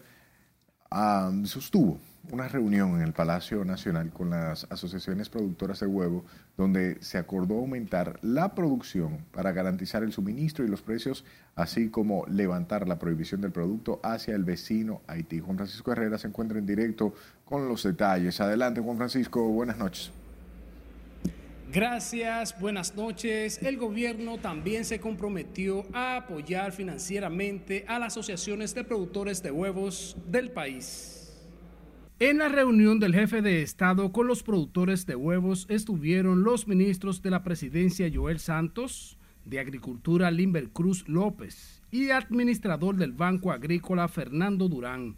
[0.90, 1.98] ah, sostuvo
[2.30, 6.24] una reunión en el Palacio Nacional con las asociaciones productoras de huevo,
[6.56, 11.24] donde se acordó aumentar la producción para garantizar el suministro y los precios,
[11.56, 15.40] así como levantar la prohibición del producto hacia el vecino Haití.
[15.40, 18.40] Juan Francisco Herrera se encuentra en directo con los detalles.
[18.40, 20.12] Adelante, Juan Francisco, buenas noches.
[21.72, 23.62] Gracias, buenas noches.
[23.62, 30.16] El gobierno también se comprometió a apoyar financieramente a las asociaciones de productores de huevos
[30.26, 31.19] del país.
[32.22, 37.22] En la reunión del jefe de Estado con los productores de huevos estuvieron los ministros
[37.22, 44.06] de la presidencia Joel Santos, de Agricultura Limber Cruz López y administrador del Banco Agrícola
[44.06, 45.16] Fernando Durán.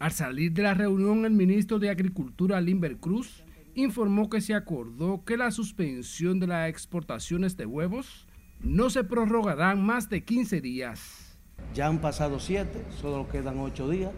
[0.00, 3.44] Al salir de la reunión, el ministro de Agricultura Limber Cruz
[3.76, 8.26] informó que se acordó que la suspensión de las exportaciones de huevos
[8.58, 11.38] no se prorrogarán más de 15 días.
[11.72, 12.68] Ya han pasado 7,
[13.00, 14.10] solo quedan 8 días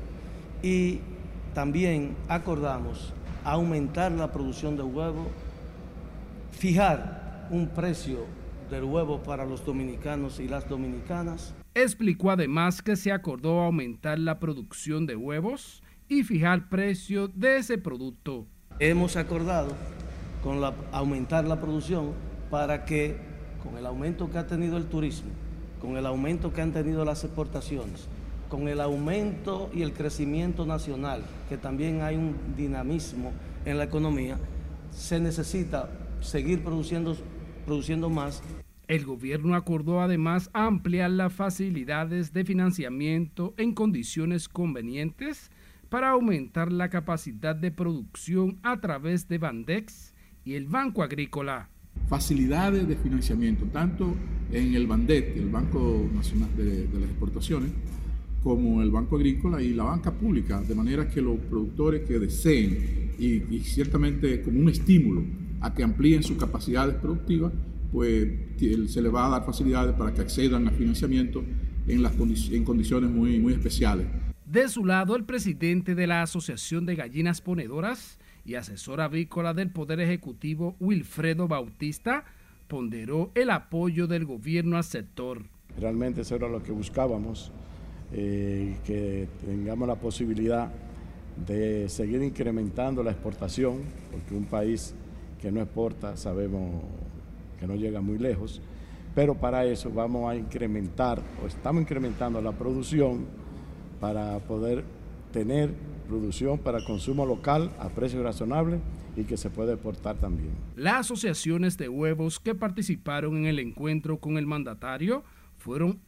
[0.62, 1.00] y
[1.54, 3.12] también acordamos
[3.44, 5.28] aumentar la producción de huevo,
[6.52, 8.26] fijar un precio
[8.70, 11.54] del huevo para los dominicanos y las dominicanas.
[11.74, 17.78] Explicó además que se acordó aumentar la producción de huevos y fijar precio de ese
[17.78, 18.46] producto.
[18.78, 19.72] Hemos acordado
[20.42, 22.12] con la, aumentar la producción
[22.50, 23.16] para que
[23.62, 25.30] con el aumento que ha tenido el turismo,
[25.80, 28.08] con el aumento que han tenido las exportaciones,
[28.52, 33.32] con el aumento y el crecimiento nacional, que también hay un dinamismo
[33.64, 34.38] en la economía,
[34.90, 35.88] se necesita
[36.20, 37.16] seguir produciendo,
[37.64, 38.42] produciendo más.
[38.88, 45.50] El gobierno acordó además ampliar las facilidades de financiamiento en condiciones convenientes
[45.88, 50.12] para aumentar la capacidad de producción a través de Bandex
[50.44, 51.70] y el Banco Agrícola.
[52.06, 54.14] Facilidades de financiamiento, tanto
[54.52, 57.70] en el Bandex, el Banco Nacional de, de las Exportaciones,
[58.42, 63.12] como el Banco Agrícola y la banca pública, de manera que los productores que deseen
[63.18, 65.22] y, ciertamente como un estímulo
[65.60, 67.52] a que amplíen sus capacidades productivas,
[67.92, 68.28] pues
[68.88, 71.44] se les va a dar facilidades para que accedan al financiamiento
[71.86, 72.14] en, las
[72.50, 74.06] en condiciones muy, muy especiales.
[74.44, 79.70] De su lado, el presidente de la Asociación de Gallinas Ponedoras y asesor avícola del
[79.70, 82.24] Poder Ejecutivo, Wilfredo Bautista,
[82.66, 85.42] ponderó el apoyo del gobierno al sector.
[85.78, 87.52] Realmente eso era lo que buscábamos
[88.12, 90.70] eh, que tengamos la posibilidad
[91.46, 93.78] de seguir incrementando la exportación,
[94.10, 94.94] porque un país
[95.40, 96.82] que no exporta sabemos
[97.58, 98.60] que no llega muy lejos,
[99.14, 103.26] pero para eso vamos a incrementar o estamos incrementando la producción
[104.00, 104.84] para poder
[105.32, 105.72] tener
[106.08, 108.80] producción para consumo local a precios razonables
[109.16, 110.50] y que se puede exportar también.
[110.76, 115.24] Las asociaciones de huevos que participaron en el encuentro con el mandatario
[115.56, 116.00] fueron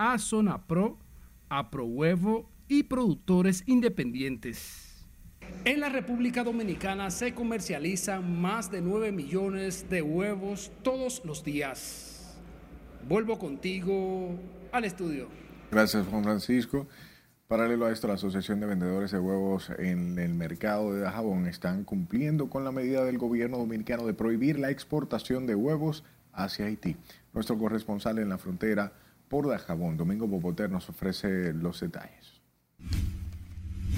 [1.49, 5.07] a Zona Pro, Aprohuevo y productores independientes.
[5.65, 12.37] En la República Dominicana se comercializan más de 9 millones de huevos todos los días.
[13.09, 14.31] Vuelvo contigo
[14.73, 15.29] al estudio.
[15.71, 16.87] Gracias, Juan Francisco.
[17.47, 21.85] Paralelo a esto, la Asociación de Vendedores de Huevos en el mercado de Dajabón están
[21.85, 26.97] cumpliendo con la medida del gobierno dominicano de prohibir la exportación de huevos hacia Haití.
[27.35, 28.93] Nuestro corresponsal en la frontera,
[29.29, 29.97] por Dajabón.
[29.97, 32.41] Domingo Popoter nos ofrece los detalles.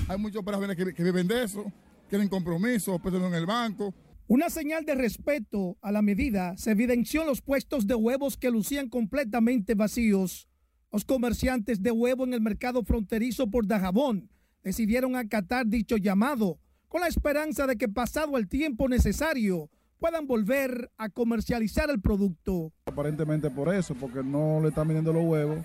[0.09, 1.73] Hay muchos operadores que, viven de eso,
[2.09, 3.95] quieren compromiso, pesan en el banco.
[4.29, 8.51] Una señal de respeto a la medida se evidenció en los puestos de huevos que
[8.51, 10.49] lucían completamente vacíos.
[10.93, 14.31] Los comerciantes de huevo en el mercado fronterizo por Dajabón
[14.63, 16.59] decidieron acatar dicho llamado
[16.89, 19.71] con la esperanza de que pasado el tiempo necesario
[20.07, 22.73] puedan volver a comercializar el producto.
[22.87, 25.59] Aparentemente por eso, porque no le están viniendo los huevos,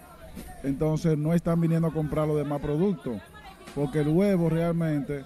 [0.63, 3.21] entonces no están viniendo a comprar los demás productos,
[3.75, 5.25] porque el huevo realmente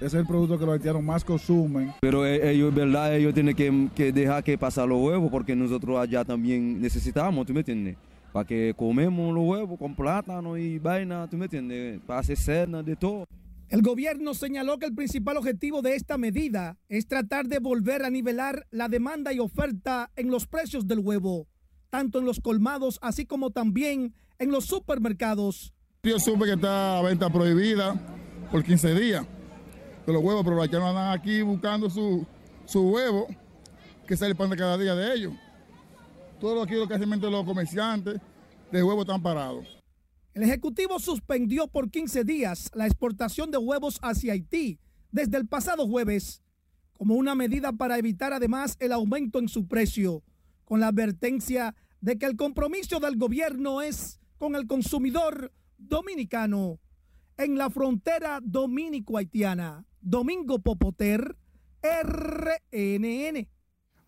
[0.00, 1.92] es el producto que los haitianos más consumen.
[2.00, 6.24] Pero e, ellos, verdad, ellos tienen que, dejar que pasar los huevos, porque nosotros allá
[6.24, 7.96] también necesitamos, ¿tú me entiendes?
[8.32, 12.00] Para que comemos los huevos con plátano y vaina, ¿tú me entiendes?
[12.04, 13.28] Para hacer cena, de todo.
[13.68, 18.10] El gobierno señaló que el principal objetivo de esta medida es tratar de volver a
[18.10, 21.48] nivelar la demanda y oferta en los precios del huevo.
[21.88, 25.72] tanto en los colmados así como también en los supermercados.
[26.02, 27.94] Yo supe que está a venta prohibida
[28.50, 29.26] por 15 días
[30.06, 32.26] de los huevos, pero los haitianos andan aquí buscando su,
[32.66, 33.26] su huevo,
[34.06, 35.32] que es el pan de cada día de ellos.
[36.40, 38.20] Todo aquí lo que hacen los comerciantes
[38.70, 39.75] de huevos están parados.
[40.36, 44.78] El Ejecutivo suspendió por 15 días la exportación de huevos hacia Haití
[45.10, 46.42] desde el pasado jueves,
[46.92, 50.22] como una medida para evitar además el aumento en su precio,
[50.66, 56.80] con la advertencia de que el compromiso del gobierno es con el consumidor dominicano.
[57.38, 61.34] En la frontera dominico-haitiana, Domingo Popoter,
[61.82, 63.48] RNN.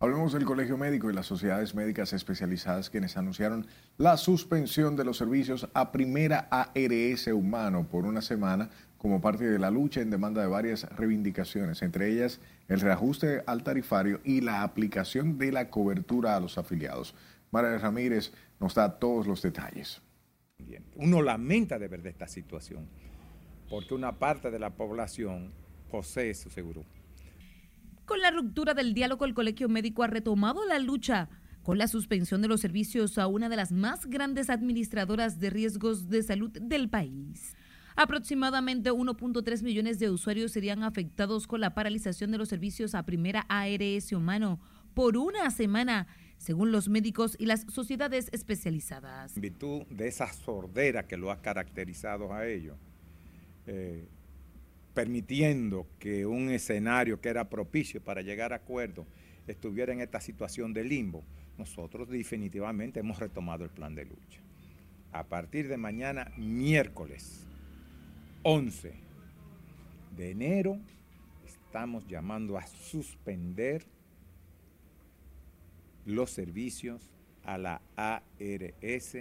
[0.01, 5.17] Hablemos del Colegio Médico y las sociedades médicas especializadas quienes anunciaron la suspensión de los
[5.17, 10.41] servicios a primera ARS humano por una semana como parte de la lucha en demanda
[10.41, 16.37] de varias reivindicaciones, entre ellas el reajuste al tarifario y la aplicación de la cobertura
[16.37, 17.17] a los afiliados.
[17.51, 20.01] María Ramírez nos da todos los detalles.
[20.95, 22.89] Uno lamenta de ver esta situación,
[23.69, 25.53] porque una parte de la población
[25.91, 26.85] posee su seguro
[28.09, 31.29] con la ruptura del diálogo, el Colegio Médico ha retomado la lucha
[31.63, 36.09] con la suspensión de los servicios a una de las más grandes administradoras de riesgos
[36.09, 37.55] de salud del país.
[37.97, 43.45] Aproximadamente 1.3 millones de usuarios serían afectados con la paralización de los servicios a primera
[43.51, 44.59] ARS humano
[44.95, 46.07] por una semana,
[46.39, 49.37] según los médicos y las sociedades especializadas.
[49.37, 52.79] En virtud de esa sordera que lo ha caracterizado a ellos,
[53.67, 54.09] eh,
[54.95, 59.07] permitiendo que un escenario que era propicio para llegar a acuerdo
[59.47, 61.25] estuviera en esta situación de limbo,
[61.57, 64.41] nosotros definitivamente hemos retomado el plan de lucha.
[65.13, 67.47] A partir de mañana, miércoles
[68.43, 68.93] 11
[70.17, 70.79] de enero,
[71.47, 73.87] estamos llamando a suspender
[76.05, 77.13] los servicios
[77.45, 79.17] a la ARS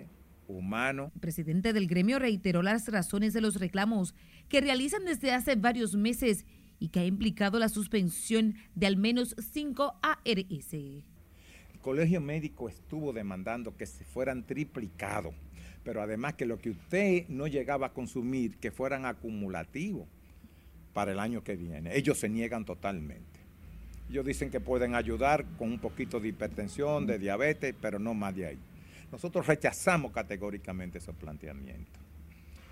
[0.48, 1.12] humano.
[1.16, 4.16] El presidente del gremio reiteró las razones de los reclamos
[4.50, 6.46] que realizan desde hace varios meses
[6.80, 10.74] y que ha implicado la suspensión de al menos cinco ARS.
[10.74, 11.04] El
[11.82, 15.34] Colegio Médico estuvo demandando que se fueran triplicados,
[15.84, 20.08] pero además que lo que usted no llegaba a consumir, que fueran acumulativos
[20.94, 21.96] para el año que viene.
[21.96, 23.40] Ellos se niegan totalmente.
[24.10, 28.36] Ellos dicen que pueden ayudar con un poquito de hipertensión, de diabetes, pero no más
[28.36, 28.58] de ahí.
[29.12, 32.02] Nosotros rechazamos categóricamente esos planteamientos.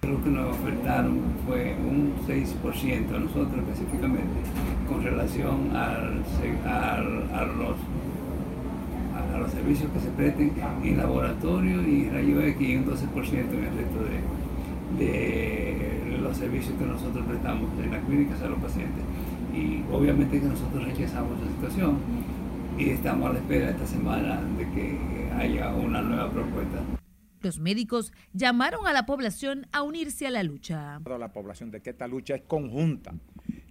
[0.03, 4.41] Lo que nos ofertaron fue un 6% a nosotros específicamente
[4.87, 7.77] con relación a, los,
[9.33, 10.51] a, los servicios que se presten
[10.83, 12.93] en laboratorio y rayo X y un 12%
[13.33, 14.03] en el resto
[14.99, 19.03] de, de los servicios que nosotros prestamos en las clínicas a los pacientes.
[19.55, 21.97] Y obviamente que nosotros rechazamos la situación
[22.77, 26.81] y estamos a la espera esta semana de que haya una nueva propuesta.
[27.41, 30.99] Los médicos llamaron a la población a unirse a la lucha.
[31.05, 33.13] La población de que esta lucha es conjunta.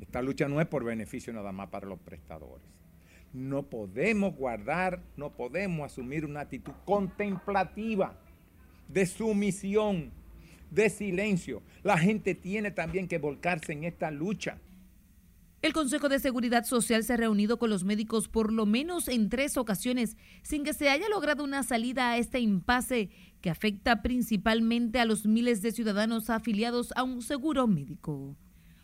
[0.01, 2.65] Esta lucha no es por beneficio nada más para los prestadores.
[3.33, 8.17] No podemos guardar, no podemos asumir una actitud contemplativa
[8.87, 10.13] de sumisión,
[10.71, 11.63] de silencio.
[11.83, 14.59] La gente tiene también que volcarse en esta lucha.
[15.65, 19.31] El Consejo de Seguridad Social se ha reunido con los médicos por lo menos en
[19.31, 23.09] tres ocasiones sin que se haya logrado una salida a este impasse
[23.41, 28.37] que afecta principalmente a los miles de ciudadanos afiliados a un seguro médico.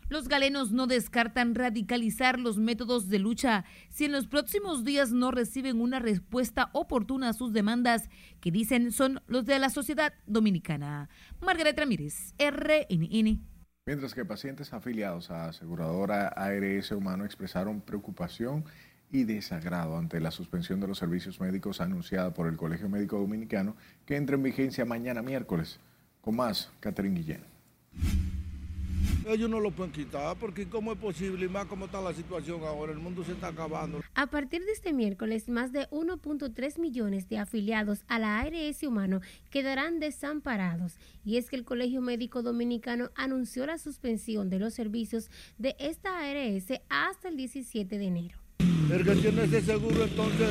[0.09, 5.29] Los galenos no descartan radicalizar los métodos de lucha si en los próximos días no
[5.29, 11.09] reciben una respuesta oportuna a sus demandas, que dicen son los de la sociedad dominicana.
[11.41, 13.50] Margaret Ramírez, RNN.
[13.87, 18.63] Mientras que pacientes afiliados a aseguradora ARS Humano expresaron preocupación
[19.11, 23.75] y desagrado ante la suspensión de los servicios médicos anunciada por el Colegio Médico Dominicano
[24.05, 25.79] que entra en vigencia mañana miércoles.
[26.21, 28.30] Con más, Catherine Guillén.
[29.27, 32.63] Ellos no lo pueden quitar porque cómo es posible y más cómo está la situación
[32.63, 34.01] ahora, el mundo se está acabando.
[34.15, 39.21] A partir de este miércoles, más de 1.3 millones de afiliados a la ARS Humano
[39.49, 45.29] quedarán desamparados y es que el Colegio Médico Dominicano anunció la suspensión de los servicios
[45.57, 48.37] de esta ARS hasta el 17 de enero.
[48.91, 50.49] El que tiene ese seguro entonces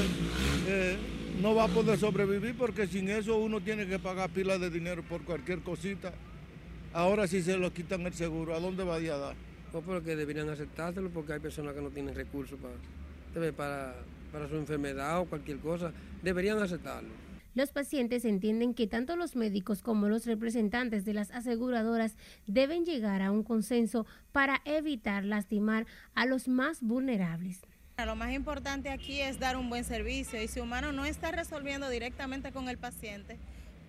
[0.67, 0.97] eh,
[1.43, 5.03] no va a poder sobrevivir porque sin eso uno tiene que pagar pilas de dinero
[5.03, 6.13] por cualquier cosita.
[6.93, 9.37] Ahora si se lo quitan el seguro, ¿a dónde va a dar?
[9.73, 13.95] No, porque deberían aceptárselo porque hay personas que no tienen recursos para, para,
[14.33, 15.93] para su enfermedad o cualquier cosa.
[16.23, 17.09] Deberían aceptarlo.
[17.55, 22.17] Los pacientes entienden que tanto los médicos como los representantes de las aseguradoras
[22.47, 27.61] deben llegar a un consenso para evitar lastimar a los más vulnerables.
[28.05, 31.89] Lo más importante aquí es dar un buen servicio y si humano no está resolviendo
[31.91, 33.37] directamente con el paciente,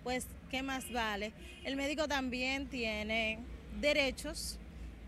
[0.02, 1.32] pues ¿qué más vale?
[1.64, 3.38] El médico también tiene
[3.80, 4.58] derechos,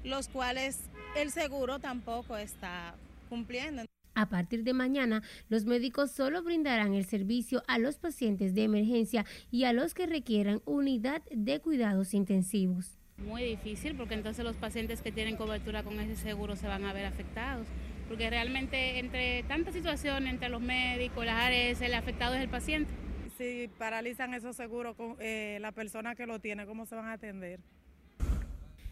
[0.04, 0.80] los cuales
[1.16, 2.94] el seguro tampoco está
[3.28, 3.82] cumpliendo.
[4.16, 9.26] A partir de mañana, los médicos solo brindarán el servicio a los pacientes de emergencia
[9.50, 12.96] y a los que requieran unidad de cuidados intensivos.
[13.18, 16.92] Muy difícil porque entonces los pacientes que tienen cobertura con ese seguro se van a
[16.92, 17.66] ver afectados
[18.08, 22.90] porque realmente entre tanta situación entre los médicos, las áreas, el afectado es el paciente.
[23.36, 27.60] Si paralizan esos seguros, eh, la persona que lo tiene, ¿cómo se van a atender?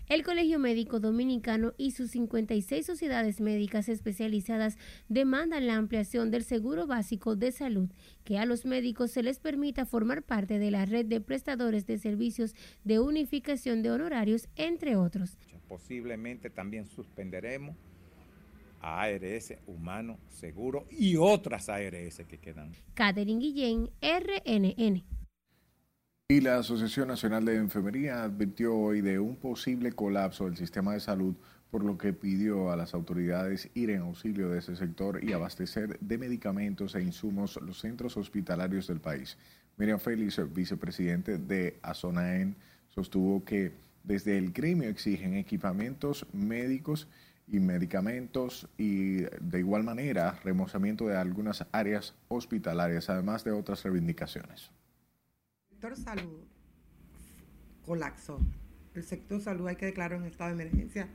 [0.09, 4.77] El Colegio Médico Dominicano y sus 56 sociedades médicas especializadas
[5.09, 7.89] demandan la ampliación del seguro básico de salud,
[8.25, 11.99] que a los médicos se les permita formar parte de la red de prestadores de
[11.99, 15.39] servicios de unificación de honorarios, entre otros.
[15.69, 17.77] Posiblemente también suspenderemos
[18.83, 22.73] a ARS Humano Seguro y otras ARS que quedan.
[22.95, 25.05] Catherine Guillén, RNN.
[26.29, 31.01] Y la Asociación Nacional de Enfermería advirtió hoy de un posible colapso del sistema de
[31.01, 31.35] salud,
[31.71, 35.99] por lo que pidió a las autoridades ir en auxilio de ese sector y abastecer
[36.01, 39.37] de medicamentos e insumos los centros hospitalarios del país.
[39.77, 42.57] Miriam Félix, vicepresidente de ASONAEN,
[42.95, 43.73] sostuvo que
[44.05, 47.09] desde el gremio exigen equipamientos médicos
[47.53, 54.71] y medicamentos y de igual manera remozamiento de algunas áreas hospitalarias, además de otras reivindicaciones.
[55.71, 56.41] El sector salud
[57.85, 58.41] colapsó.
[58.95, 61.09] El sector salud hay que declarar un estado de emergencia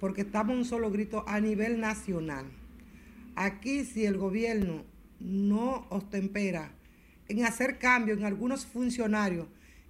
[0.00, 2.46] porque estamos un solo grito a nivel nacional.
[3.36, 4.82] Aquí si el gobierno
[5.20, 6.72] no ostempera
[7.28, 9.46] en hacer cambios en algunos funcionarios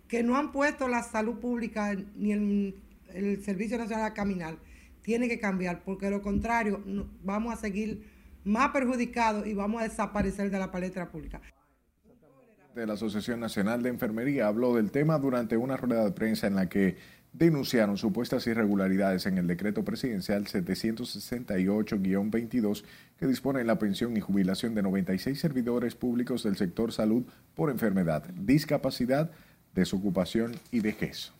[0.08, 2.74] que no han puesto la salud pública ni el,
[3.14, 4.58] el Servicio Nacional a caminar,
[5.06, 6.82] tiene que cambiar, porque de lo contrario
[7.22, 8.10] vamos a seguir
[8.42, 11.40] más perjudicados y vamos a desaparecer de la palestra pública.
[12.74, 16.56] De la Asociación Nacional de Enfermería habló del tema durante una rueda de prensa en
[16.56, 16.96] la que
[17.32, 22.82] denunciaron supuestas irregularidades en el decreto presidencial 768-22
[23.16, 28.24] que dispone la pensión y jubilación de 96 servidores públicos del sector salud por enfermedad,
[28.34, 29.30] discapacidad,
[29.72, 31.30] desocupación y vejez.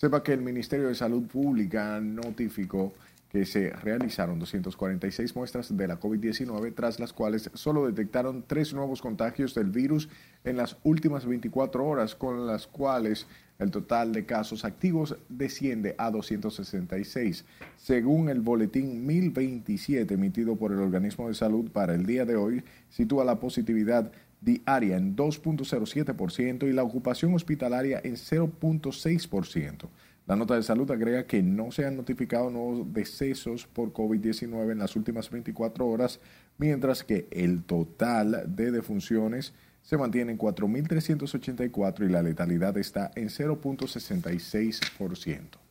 [0.00, 2.92] Sepa que el Ministerio de Salud Pública notificó
[3.32, 9.02] que se realizaron 246 muestras de la COVID-19, tras las cuales solo detectaron tres nuevos
[9.02, 10.08] contagios del virus
[10.44, 13.26] en las últimas 24 horas, con las cuales
[13.58, 17.44] el total de casos activos desciende a 266.
[17.76, 22.62] Según el boletín 1027 emitido por el organismo de salud para el día de hoy,
[22.88, 29.88] sitúa la positividad diaria en 2.07% y la ocupación hospitalaria en 0.6%.
[30.26, 34.78] La nota de salud agrega que no se han notificado nuevos decesos por COVID-19 en
[34.78, 36.20] las últimas 24 horas,
[36.58, 43.30] mientras que el total de defunciones se mantiene en 4.384 y la letalidad está en
[43.30, 45.67] 0.66%.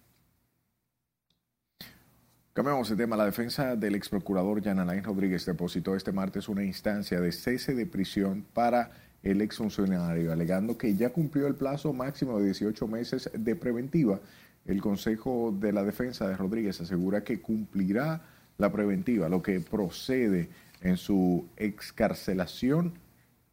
[2.57, 3.15] Cambiamos de tema.
[3.15, 7.75] La defensa del ex procurador Jan Alain Rodríguez depositó este martes una instancia de cese
[7.75, 8.89] de prisión para
[9.21, 14.21] el exfuncionario, alegando que ya cumplió el plazo máximo de 18 meses de preventiva.
[14.65, 18.23] El Consejo de la Defensa de Rodríguez asegura que cumplirá
[18.57, 20.49] la preventiva, lo que procede
[20.81, 22.95] en su excarcelación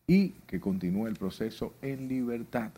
[0.07, 2.71] y que continúe el proceso en libertad.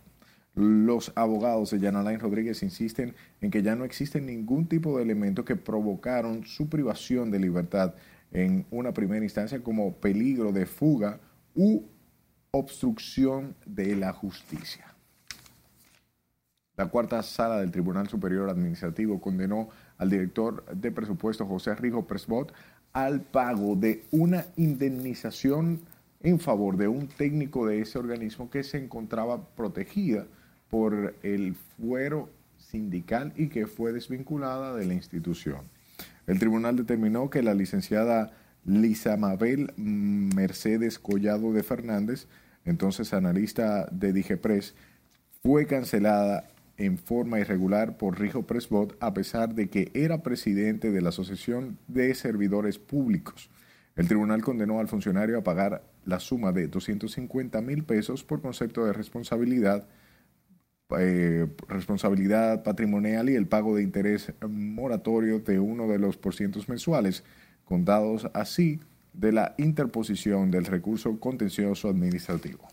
[0.57, 5.44] Los abogados de Jan Rodríguez insisten en que ya no existe ningún tipo de elemento
[5.44, 7.94] que provocaron su privación de libertad
[8.32, 11.20] en una primera instancia como peligro de fuga
[11.54, 11.82] u
[12.52, 14.86] obstrucción de la justicia.
[16.78, 22.54] La cuarta sala del Tribunal Superior Administrativo condenó al director de presupuesto José Rijo Presbot
[22.94, 25.82] al pago de una indemnización
[26.22, 30.26] en favor de un técnico de ese organismo que se encontraba protegida
[30.70, 35.62] por el fuero sindical y que fue desvinculada de la institución.
[36.26, 38.32] El tribunal determinó que la licenciada
[38.64, 42.26] Lisa Mabel Mercedes Collado de Fernández,
[42.64, 44.74] entonces analista de DigePres,
[45.42, 51.00] fue cancelada en forma irregular por Rijo Presbot a pesar de que era presidente de
[51.00, 53.48] la Asociación de Servidores Públicos.
[53.94, 58.84] El tribunal condenó al funcionario a pagar la suma de 250 mil pesos por concepto
[58.84, 59.86] de responsabilidad
[60.99, 67.24] eh, responsabilidad patrimonial y el pago de interés moratorio de uno de los porcientos mensuales,
[67.64, 68.80] contados así
[69.12, 72.68] de la interposición del recurso contencioso administrativo.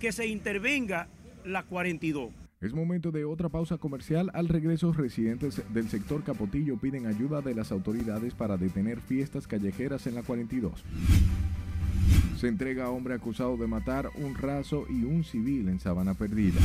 [0.00, 1.08] Que se intervenga
[1.44, 2.30] la 42.
[2.60, 4.30] Es momento de otra pausa comercial.
[4.34, 10.06] Al regreso, residentes del sector Capotillo piden ayuda de las autoridades para detener fiestas callejeras
[10.06, 10.84] en la 42.
[12.38, 16.60] Se entrega a hombre acusado de matar un raso y un civil en Sabana Perdida.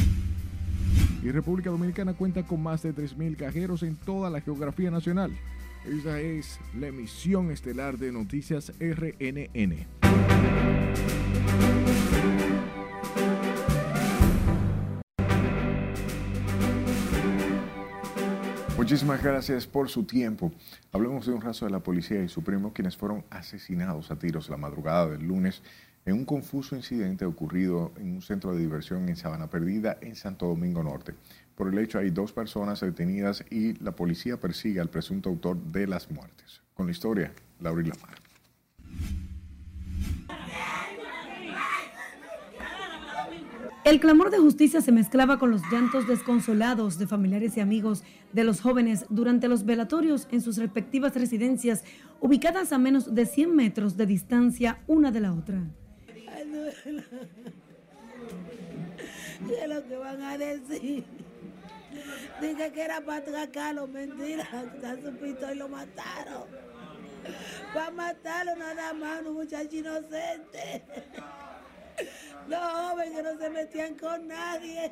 [1.23, 5.31] Y República Dominicana cuenta con más de 3.000 cajeros en toda la geografía nacional.
[5.85, 9.85] Esa es la emisión estelar de Noticias RNN.
[18.89, 20.51] Muchísimas gracias por su tiempo.
[20.91, 24.49] Hablemos de un raso de la policía y su primo, quienes fueron asesinados a tiros
[24.49, 25.61] la madrugada del lunes
[26.07, 30.47] en un confuso incidente ocurrido en un centro de diversión en Sabana Perdida, en Santo
[30.47, 31.13] Domingo Norte.
[31.53, 35.85] Por el hecho hay dos personas detenidas y la policía persigue al presunto autor de
[35.85, 36.63] las muertes.
[36.73, 38.17] Con la historia, Laura Lamar.
[43.85, 48.03] El clamor de justicia se mezclaba con los llantos desconsolados de familiares y amigos
[48.33, 51.83] de los jóvenes durante los velatorios en sus respectivas residencias,
[52.19, 55.63] ubicadas a menos de 100 metros de distancia una de la otra.
[59.47, 61.05] ¿Qué es lo que van a decir?
[62.41, 64.43] Dije que era patracalo, mentira,
[64.75, 66.43] está su pistola y lo mataron.
[67.75, 70.83] Va a matarlo nada más, un muchacho inocente.
[72.47, 74.91] Dos jóvenes que no se metían con nadie.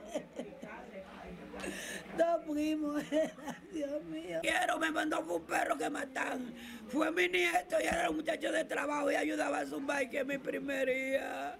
[2.17, 3.03] Dos primos,
[3.73, 4.39] Dios mío.
[4.41, 6.53] Quiero, me mandó un perro que matan.
[6.87, 10.37] Fue mi nieto y era un muchacho de trabajo y ayudaba a su que mi
[10.37, 11.57] primería.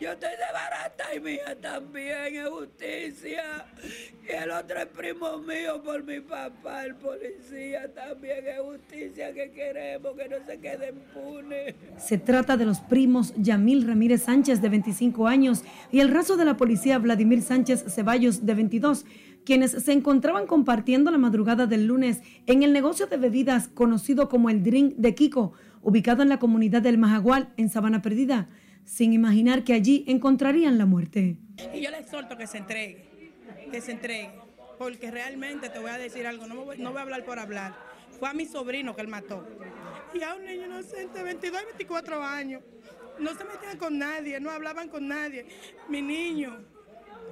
[0.00, 3.66] Yo estoy de barata y mía también es justicia.
[4.28, 9.50] Y el otro es primo mío por mi papá, el policía también es justicia que
[9.50, 11.74] queremos que no se quede impune.
[11.98, 16.44] Se trata de los primos Yamil Ramírez Sánchez de 25 años y el raso de
[16.44, 19.04] la policía Vladimir Sánchez Ceballos de 22
[19.44, 24.50] quienes se encontraban compartiendo la madrugada del lunes en el negocio de bebidas conocido como
[24.50, 25.52] el Drink de Kiko,
[25.82, 28.48] ubicado en la comunidad del Majagual, en Sabana Perdida
[28.86, 31.36] sin imaginar que allí encontrarían la muerte.
[31.74, 33.32] Y yo le exhorto que se entregue,
[33.70, 34.30] que se entregue,
[34.78, 37.74] porque realmente te voy a decir algo, no voy, voy a hablar por hablar.
[38.18, 39.46] Fue a mi sobrino que él mató.
[40.14, 42.62] Y a un niño inocente, 22 y 24 años.
[43.18, 45.46] No se metían con nadie, no hablaban con nadie.
[45.88, 46.56] Mi niño,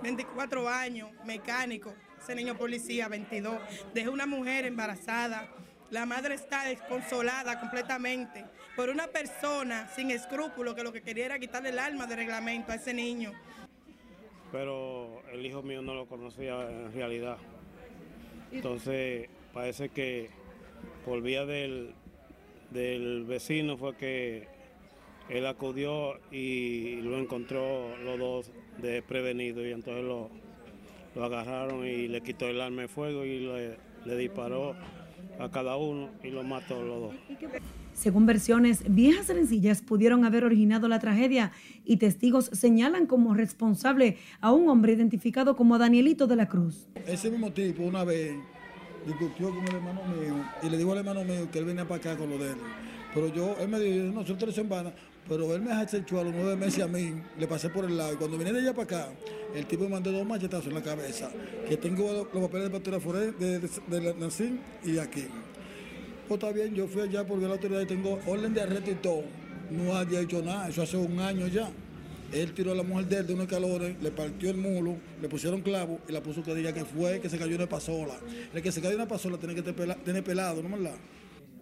[0.03, 3.59] 24 años, mecánico, ese niño policía, 22,
[3.95, 5.49] dejó una mujer embarazada.
[5.91, 8.45] La madre está desconsolada completamente
[8.77, 12.73] por una persona sin escrúpulos que lo que quería era quitarle el alma de reglamento
[12.73, 13.33] a ese niño.
[14.51, 17.39] Pero el hijo mío no lo conocía en realidad.
[18.53, 20.31] Entonces parece que
[21.05, 21.95] por vía del,
[22.71, 24.49] del vecino fue que
[25.29, 30.31] él acudió y lo encontró los dos desprevenidos y entonces lo,
[31.15, 34.77] lo agarraron y le quitó el arma de fuego y le, le disparó
[35.39, 37.15] a cada uno y lo mató los dos.
[37.95, 41.53] Según versiones, viejas rencillas pudieron haber originado la tragedia
[41.85, 46.89] y testigos señalan como responsable a un hombre identificado como Danielito de la Cruz.
[47.07, 48.35] Ese mismo tipo una vez
[49.07, 51.99] discutió con el hermano mío y le dijo al hermano mío que él venía para
[51.99, 52.57] acá con lo de él.
[53.15, 54.93] Pero yo, él me dijo, no, son tres semanas,
[55.29, 58.15] pero él me echó a los nueve meses a mí, le pasé por el lado
[58.15, 59.13] y cuando vine de allá para acá,
[59.55, 61.31] el tipo me mandó dos machetazos en la cabeza,
[61.69, 65.27] que tengo los papeles de forense de, de, de, de Nacín y aquí.
[66.29, 69.25] Pues está bien, yo fui allá porque la autoridad tengo orden de arresto y todo.
[69.71, 71.69] No había hecho nada, eso hace un año ya.
[72.33, 75.29] Él tiró a la mujer de él de unos calores, le partió el mulo, le
[75.29, 78.15] pusieron clavo y la puso que diga que fue, que se cayó una pasola.
[78.55, 80.97] El que se cayó una pasola tiene que tener pelado, ¿no verdad?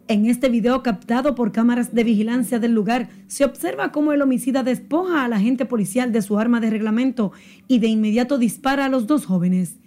[0.09, 4.63] En este video captado por cámaras de vigilancia del lugar, se observa cómo el homicida
[4.63, 7.33] despoja al agente policial de su arma de reglamento
[7.67, 9.82] y de inmediato dispara a los dos jóvenes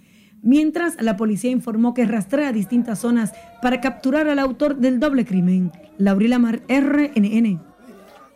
[0.46, 5.74] mientras la policía informó que rastrea distintas zonas para capturar al autor del doble crimen.
[5.98, 7.60] Laurila Mar, RNN.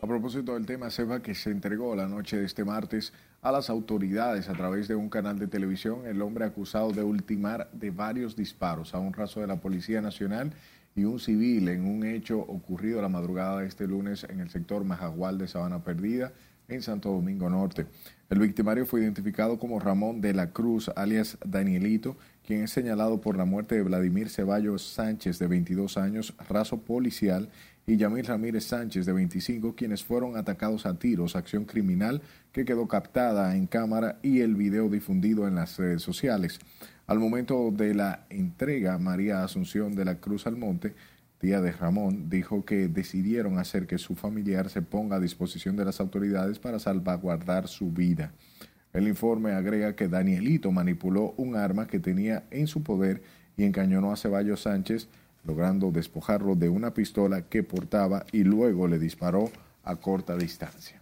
[0.01, 3.69] A propósito del tema, sepa que se entregó la noche de este martes a las
[3.69, 8.35] autoridades a través de un canal de televisión el hombre acusado de ultimar de varios
[8.35, 10.53] disparos a un raso de la Policía Nacional
[10.95, 14.83] y un civil en un hecho ocurrido la madrugada de este lunes en el sector
[14.83, 16.31] Majagual de Sabana Perdida,
[16.67, 17.85] en Santo Domingo Norte.
[18.29, 22.15] El victimario fue identificado como Ramón de la Cruz, alias Danielito,
[22.45, 27.49] quien es señalado por la muerte de Vladimir Ceballos Sánchez, de 22 años, raso policial,
[27.87, 32.21] y Yamil Ramírez Sánchez, de 25, quienes fueron atacados a tiros, acción criminal
[32.51, 36.59] que quedó captada en cámara y el video difundido en las redes sociales.
[37.07, 40.93] Al momento de la entrega, María Asunción de la Cruz Almonte
[41.39, 45.85] tía de Ramón, dijo que decidieron hacer que su familiar se ponga a disposición de
[45.85, 48.33] las autoridades para salvaguardar su vida.
[48.91, 53.23] El informe agrega que Danielito manipuló un arma que tenía en su poder
[53.55, 55.07] y encañonó a Ceballos Sánchez,
[55.43, 59.49] logrando despojarlo de una pistola que portaba y luego le disparó
[59.83, 61.01] a corta distancia.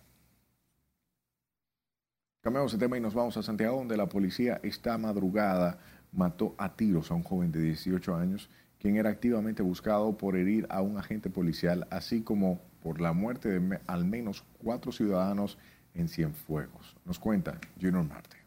[2.41, 5.79] Cambiamos de tema y nos vamos a Santiago, donde la policía esta madrugada
[6.11, 10.65] mató a tiros a un joven de 18 años, quien era activamente buscado por herir
[10.69, 15.57] a un agente policial, así como por la muerte de al menos cuatro ciudadanos
[15.93, 16.95] en Cienfuegos.
[17.05, 18.37] Nos cuenta Junior Marte.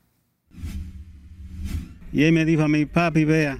[2.12, 3.58] Y él me dijo a mi papi, vea,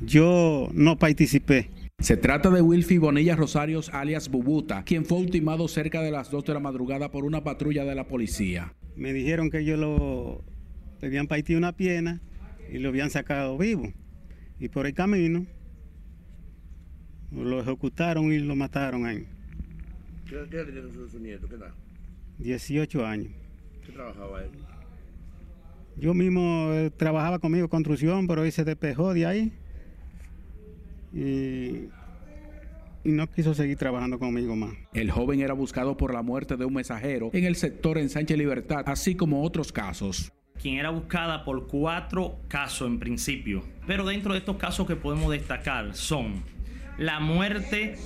[0.00, 1.70] yo no participé.
[1.98, 6.44] Se trata de Wilfy Bonilla Rosarios, alias Bubuta, quien fue ultimado cerca de las 2
[6.44, 8.74] de la madrugada por una patrulla de la policía.
[8.96, 10.44] Me dijeron que yo lo
[11.00, 12.20] le habían partido una pierna
[12.72, 13.92] y lo habían sacado vivo.
[14.58, 15.46] Y por el camino
[17.44, 19.26] lo ejecutaron y lo mataron ahí.
[20.28, 21.48] ¿Qué edad tiene su, nieto?
[21.48, 21.72] ¿Qué edad?
[22.38, 23.32] 18 años.
[23.84, 24.50] ¿Qué trabajaba él?
[25.96, 29.52] Yo mismo eh, trabajaba conmigo construcción, pero él se despejó de ahí.
[31.14, 31.88] Y,
[33.08, 34.74] y no quiso seguir trabajando conmigo más.
[34.92, 38.36] El joven era buscado por la muerte de un mensajero en el sector en Sánchez
[38.36, 43.62] Libertad, así como otros casos quien era buscada por cuatro casos en principio.
[43.86, 46.42] Pero dentro de estos casos que podemos destacar son
[46.98, 47.96] la muerte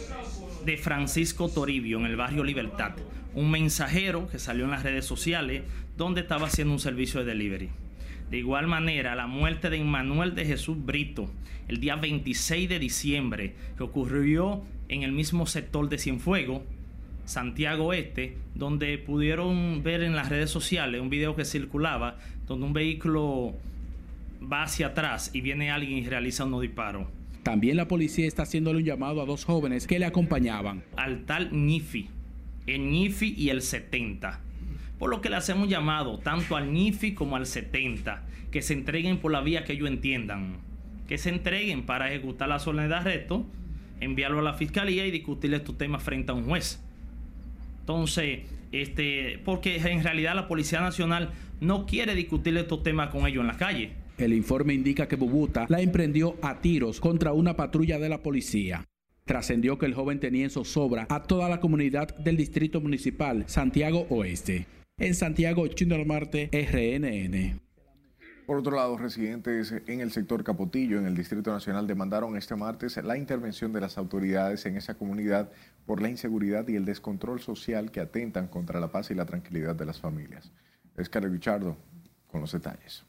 [0.65, 2.93] de Francisco Toribio en el barrio Libertad,
[3.35, 5.63] un mensajero que salió en las redes sociales
[5.97, 7.69] donde estaba haciendo un servicio de delivery.
[8.31, 11.31] De igual manera, la muerte de Emmanuel de Jesús Brito
[11.71, 16.63] el día 26 de diciembre, que ocurrió en el mismo sector de Cienfuegos,
[17.27, 22.19] Santiago Este, donde pudieron ver en las redes sociales un video que circulaba
[22.49, 23.55] donde un vehículo
[24.53, 27.07] va hacia atrás y viene alguien y realiza unos disparos.
[27.43, 30.85] También la policía está haciéndole un llamado a dos jóvenes que le acompañaban.
[30.97, 32.09] Al tal Nifi,
[32.67, 34.41] el Nifi y el 70.
[34.99, 39.19] Por lo que le hacemos llamado tanto al Nifi como al 70, que se entreguen
[39.19, 40.59] por la vía que ellos entiendan.
[41.09, 43.47] Que se entreguen para ejecutar la soledad de arresto,
[44.01, 46.83] enviarlo a la fiscalía y discutir estos temas frente a un juez.
[47.81, 48.41] Entonces,
[48.73, 51.31] este, porque en realidad la Policía Nacional
[51.61, 53.93] no quiere discutir estos temas con ellos en la calle.
[54.21, 58.85] El informe indica que Bubuta la emprendió a tiros contra una patrulla de la policía.
[59.25, 64.07] Trascendió que el joven tenía en zozobra a toda la comunidad del Distrito Municipal Santiago
[64.11, 64.67] Oeste.
[64.99, 67.61] En Santiago, Chino Marte, RNN.
[68.47, 72.99] Por otro lado, residentes en el sector Capotillo, en el Distrito Nacional, demandaron este martes
[73.03, 75.51] la intervención de las autoridades en esa comunidad
[75.87, 79.77] por la inseguridad y el descontrol social que atentan contra la paz y la tranquilidad
[79.77, 80.53] de las familias.
[80.99, 81.79] Es Carlos Richardo
[82.27, 83.07] con los detalles.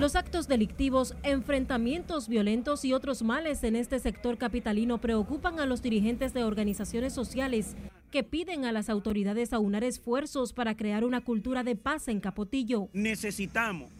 [0.00, 5.82] Los actos delictivos, enfrentamientos violentos y otros males en este sector capitalino preocupan a los
[5.82, 7.76] dirigentes de organizaciones sociales
[8.10, 12.88] que piden a las autoridades aunar esfuerzos para crear una cultura de paz en Capotillo.
[12.92, 13.90] Necesitamos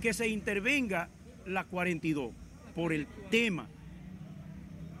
[0.00, 1.10] que se intervenga
[1.44, 2.32] la 42
[2.74, 3.68] por el tema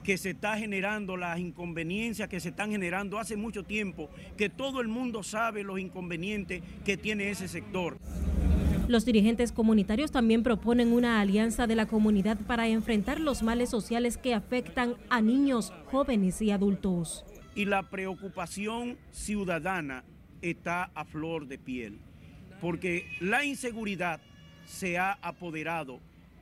[0.04, 4.80] que se está generando, las inconveniencias que se están generando hace mucho tiempo, que todo
[4.80, 7.98] el mundo sabe los inconvenientes que tiene ese sector.
[8.90, 14.18] Los dirigentes comunitarios también proponen una alianza de la comunidad para enfrentar los males sociales
[14.18, 17.24] que afectan a niños, jóvenes y adultos.
[17.54, 20.02] Y la preocupación ciudadana
[20.42, 22.00] está a flor de piel,
[22.60, 24.20] porque la inseguridad
[24.66, 26.00] se ha apoderado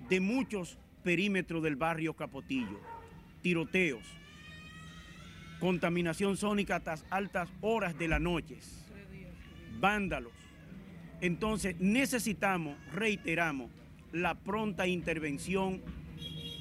[0.08, 2.80] de muchos perímetros del barrio Capotillo.
[3.42, 4.06] Tiroteos,
[5.60, 8.56] contaminación sónica hasta altas horas de la noche,
[9.78, 10.37] vándalos,
[11.20, 13.70] entonces necesitamos, reiteramos,
[14.12, 15.82] la pronta intervención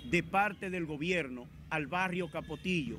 [0.10, 2.98] de parte del gobierno al barrio Capotillo,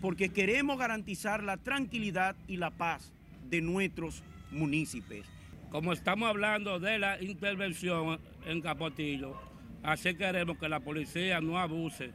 [0.00, 3.12] porque queremos garantizar la tranquilidad y la paz
[3.48, 5.26] de nuestros municipios.
[5.70, 9.36] Como estamos hablando de la intervención en Capotillo,
[9.82, 12.12] así queremos que la policía no abuse,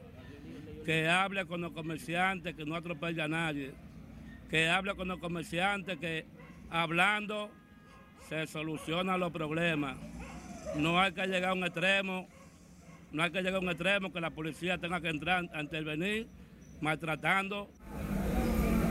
[0.86, 3.74] que hable con los comerciantes, que no atropelle a nadie,
[4.50, 6.26] que hable con los comerciantes, que
[6.70, 7.52] hablando
[8.30, 9.98] se solucionan los problemas.
[10.76, 12.28] No hay que llegar a un extremo,
[13.12, 16.28] no hay que llegar a un extremo que la policía tenga que entrar a intervenir
[16.82, 17.70] maltratando.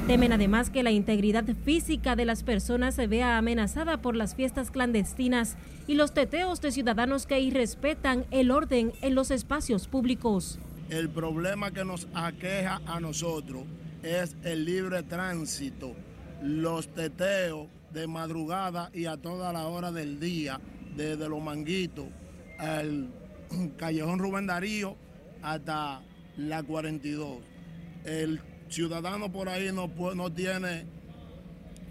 [0.07, 4.71] Temen además que la integridad física de las personas se vea amenazada por las fiestas
[4.71, 5.57] clandestinas
[5.87, 10.59] y los teteos de ciudadanos que irrespetan el orden en los espacios públicos.
[10.91, 13.63] El problema que nos aqueja a nosotros
[14.03, 15.95] es el libre tránsito,
[16.43, 20.61] los teteos de madrugada y a toda la hora del día,
[20.97, 22.07] desde los manguitos
[22.59, 23.09] al
[23.77, 24.97] callejón Rubén Darío
[25.43, 26.03] hasta
[26.37, 27.39] la 42.
[28.05, 30.87] El ciudadano por ahí no, no tiene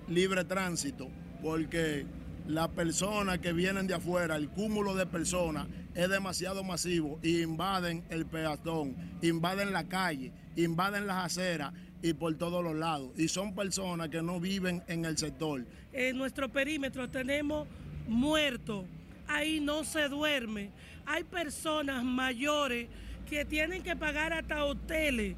[0.07, 1.09] libre tránsito
[1.41, 2.05] porque
[2.47, 8.03] las personas que vienen de afuera, el cúmulo de personas es demasiado masivo y invaden
[8.09, 13.11] el peatón, invaden la calle, invaden las aceras y por todos los lados.
[13.17, 15.65] Y son personas que no viven en el sector.
[15.93, 17.67] En nuestro perímetro tenemos
[18.07, 18.85] muertos,
[19.27, 20.69] ahí no se duerme.
[21.05, 22.87] Hay personas mayores
[23.29, 25.35] que tienen que pagar hasta hoteles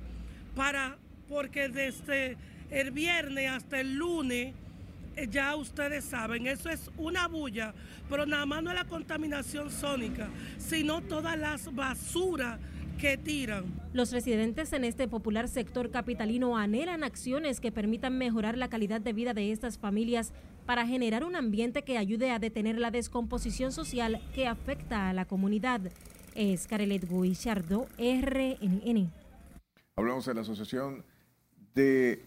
[0.55, 0.97] para,
[1.29, 2.37] porque desde
[2.69, 4.53] el viernes hasta el lunes
[5.15, 7.73] eh, ya ustedes saben, eso es una bulla,
[8.09, 12.59] pero nada más no es la contaminación sónica, sino todas las basuras
[12.97, 13.65] que tiran.
[13.93, 19.13] Los residentes en este popular sector capitalino anhelan acciones que permitan mejorar la calidad de
[19.13, 20.33] vida de estas familias
[20.65, 25.25] para generar un ambiente que ayude a detener la descomposición social que afecta a la
[25.25, 25.81] comunidad.
[26.35, 29.11] Es Carelet Guillardo, RNN.
[29.95, 31.03] Hablamos de la Asociación
[31.75, 32.25] de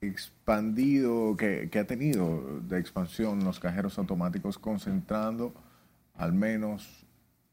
[0.00, 5.54] expandido, que, que, ha tenido de expansión los cajeros automáticos, concentrando
[6.14, 6.97] al menos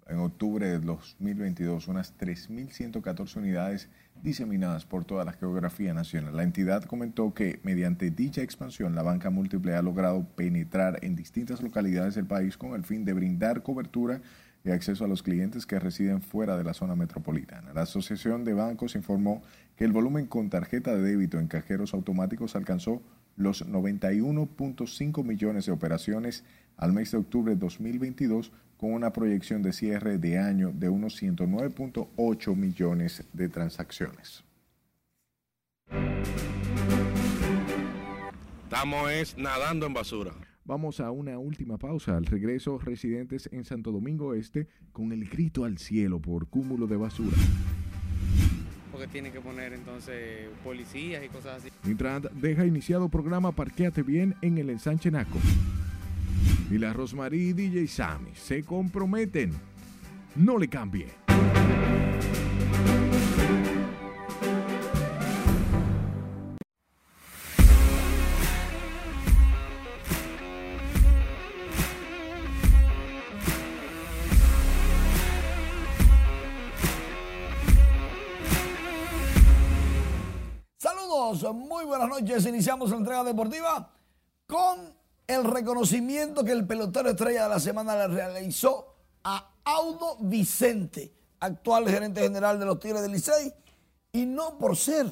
[0.07, 3.89] en octubre de 2022 unas 3.114 unidades
[4.21, 6.37] diseminadas por toda la geografía nacional.
[6.37, 11.61] La entidad comentó que mediante dicha expansión la banca múltiple ha logrado penetrar en distintas
[11.61, 14.21] localidades del país con el fin de brindar cobertura
[14.63, 17.73] y acceso a los clientes que residen fuera de la zona metropolitana.
[17.73, 19.43] La Asociación de Bancos informó
[19.75, 23.01] que el volumen con tarjeta de débito en cajeros automáticos alcanzó
[23.37, 26.43] los 91.5 millones de operaciones
[26.77, 28.51] al mes de octubre de 2022
[28.85, 34.43] con una proyección de cierre de año de unos 109.8 millones de transacciones.
[38.63, 40.33] Estamos es nadando en basura.
[40.65, 42.15] Vamos a una última pausa.
[42.15, 46.97] Al regreso, residentes en Santo Domingo Este con el grito al cielo por cúmulo de
[46.97, 47.37] basura.
[48.91, 51.69] Porque tienen que poner entonces policías y cosas así.
[51.85, 55.39] Mientras deja iniciado programa Parquéate Bien en el ensanche Naco.
[56.71, 59.53] Y la Rosmarie y DJ Sammy se comprometen.
[60.35, 61.13] No le cambie.
[80.77, 82.45] Saludos, muy buenas noches.
[82.47, 83.91] Iniciamos la entrega deportiva
[84.47, 84.94] con
[85.27, 91.89] el reconocimiento que el pelotero estrella de la semana le realizó a Audo Vicente, actual
[91.89, 93.53] gerente general de los Tigres del Licey,
[94.11, 95.07] y no por ser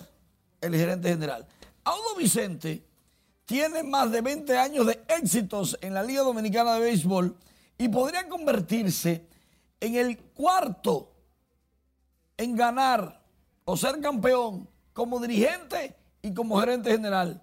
[0.62, 1.48] el gerente general.
[1.84, 2.86] Audo Vicente
[3.46, 7.36] tiene más de 20 años de éxitos en la Liga Dominicana de Béisbol
[7.78, 9.28] y podría convertirse
[9.80, 11.12] en el cuarto
[12.38, 13.22] en ganar
[13.66, 17.42] o ser campeón como dirigente y como gerente general.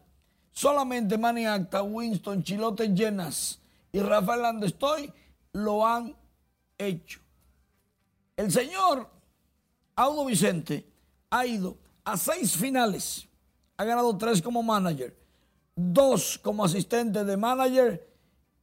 [0.52, 3.58] Solamente Manny Acta, Winston, Chilote Llenas
[3.92, 5.12] y Rafael Landestoy
[5.52, 6.14] lo han
[6.78, 7.20] hecho.
[8.36, 9.08] El señor
[9.96, 10.86] Audo Vicente
[11.30, 13.26] ha ido a seis finales.
[13.76, 15.16] Ha ganado tres como manager,
[15.74, 18.06] dos como asistente de manager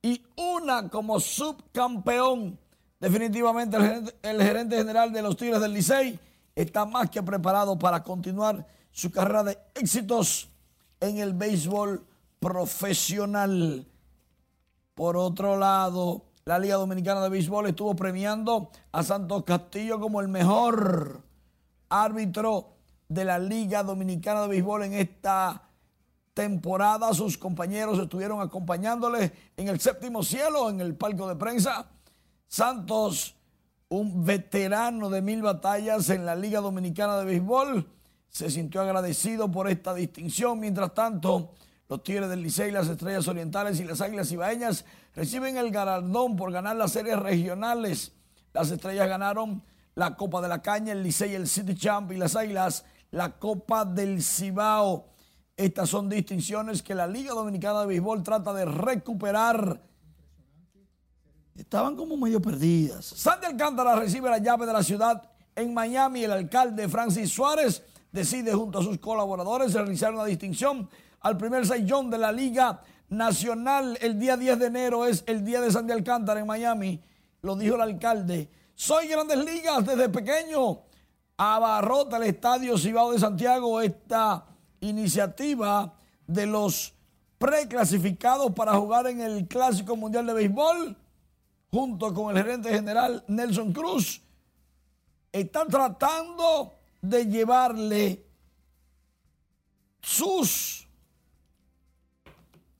[0.01, 2.59] y una como subcampeón.
[2.99, 6.19] Definitivamente el el gerente general de los Tigres del Licey
[6.55, 10.49] está más que preparado para continuar su carrera de éxitos
[10.99, 12.05] en el béisbol
[12.39, 13.87] profesional.
[14.93, 20.27] Por otro lado, la Liga Dominicana de Béisbol estuvo premiando a Santos Castillo como el
[20.27, 21.21] mejor
[21.89, 22.77] árbitro
[23.09, 25.63] de la Liga Dominicana de Béisbol en esta
[26.33, 27.13] temporada.
[27.13, 31.87] Sus compañeros estuvieron acompañándole en el séptimo cielo, en el palco de prensa.
[32.47, 33.35] Santos,
[33.89, 37.87] un veterano de mil batallas en la Liga Dominicana de Béisbol,
[38.29, 40.59] se sintió agradecido por esta distinción.
[40.59, 41.53] Mientras tanto,
[41.89, 46.51] los Tigres del Licey, las Estrellas Orientales y las Águilas Ibaeñas reciben el galardón por
[46.51, 48.11] ganar las series regionales.
[48.53, 49.63] Las Estrellas ganaron
[49.95, 53.85] la Copa de la Caña, el Licey, el City Champ y las Águilas la Copa
[53.85, 55.09] del Cibao.
[55.55, 59.81] Estas son distinciones que la Liga Dominicana de Béisbol trata de recuperar.
[61.55, 63.05] Estaban como medio perdidas.
[63.05, 66.23] Sandy Alcántara recibe la llave de la ciudad en Miami.
[66.23, 70.89] El alcalde Francis Suárez decide junto a sus colaboradores realizar una distinción
[71.19, 73.97] al primer sayón de la Liga Nacional.
[74.01, 77.01] El día 10 de enero es el día de Sandy Alcántara en Miami.
[77.41, 78.49] Lo dijo el alcalde.
[78.75, 80.81] Soy Grandes Ligas desde pequeño.
[81.37, 84.45] Abarrota el Estadio Cibao de Santiago esta
[84.79, 85.93] iniciativa
[86.25, 86.93] de los
[87.37, 90.97] preclasificados para jugar en el Clásico Mundial de Béisbol,
[91.71, 94.21] junto con el gerente general Nelson Cruz,
[95.31, 98.25] están tratando de llevarle
[100.01, 100.87] sus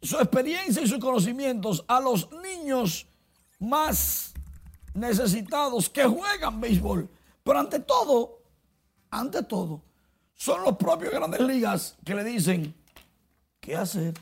[0.01, 3.07] su experiencia y sus conocimientos a los niños
[3.59, 4.34] más
[4.93, 7.09] necesitados que juegan béisbol.
[7.43, 8.39] Pero ante todo,
[9.09, 9.82] ante todo,
[10.34, 12.74] son los propios grandes ligas que le dicen
[13.59, 14.13] qué hacer,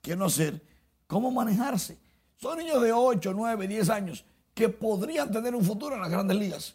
[0.00, 0.62] qué no hacer,
[1.06, 1.98] cómo manejarse.
[2.36, 4.24] Son niños de 8, 9, 10 años
[4.54, 6.74] que podrían tener un futuro en las grandes ligas.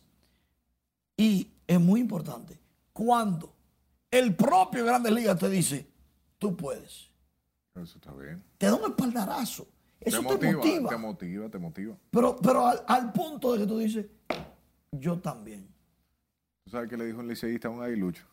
[1.16, 2.60] Y es muy importante
[3.00, 3.56] cuando
[4.12, 5.88] el propio Grandes Ligas te dice,
[6.38, 7.10] tú puedes.
[7.74, 8.43] Eso está bien.
[8.58, 9.70] Te da un espaldarazo.
[10.02, 10.89] Eso te motiva, motiva.
[10.89, 11.97] Te motiva, te motiva.
[12.12, 14.06] Pero, pero al, al punto de que tú dices,
[14.91, 15.66] yo también.
[16.66, 18.26] ¿Tú sabes qué le dijo un liceísta a un aguilucho?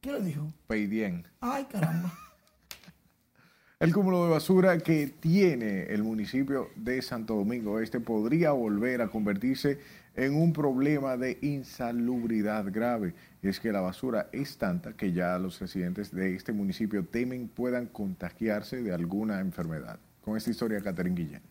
[0.00, 0.52] ¿Qué le dijo?
[0.68, 1.26] Peidien.
[1.40, 2.16] Ay, caramba.
[3.80, 9.08] El cúmulo de basura que tiene el municipio de Santo Domingo Este podría volver a
[9.08, 9.80] convertirse
[10.14, 13.14] en un problema de insalubridad grave.
[13.42, 17.48] Y es que la basura es tanta que ya los residentes de este municipio temen
[17.48, 19.98] puedan contagiarse de alguna enfermedad.
[20.20, 21.42] Con esta historia, Catherine Guillén.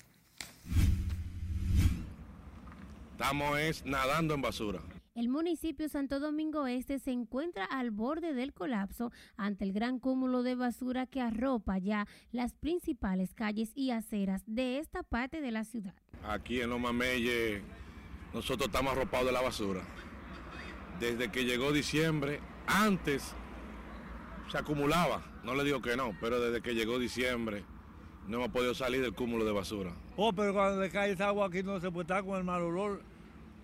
[3.12, 4.80] Estamos es nadando en basura.
[5.14, 10.42] El municipio Santo Domingo Este se encuentra al borde del colapso ante el gran cúmulo
[10.42, 15.66] de basura que arropa ya las principales calles y aceras de esta parte de la
[15.66, 15.94] ciudad.
[16.24, 17.62] Aquí en Los Mameyes
[18.34, 19.82] nosotros estamos arropados de la basura.
[21.00, 23.34] Desde que llegó diciembre, antes
[24.52, 27.64] se acumulaba, no le digo que no, pero desde que llegó diciembre
[28.28, 29.94] no hemos podido salir del cúmulo de basura.
[30.16, 32.62] Oh, pero cuando le cae esa agua aquí no se puede estar con el mal
[32.62, 33.02] olor.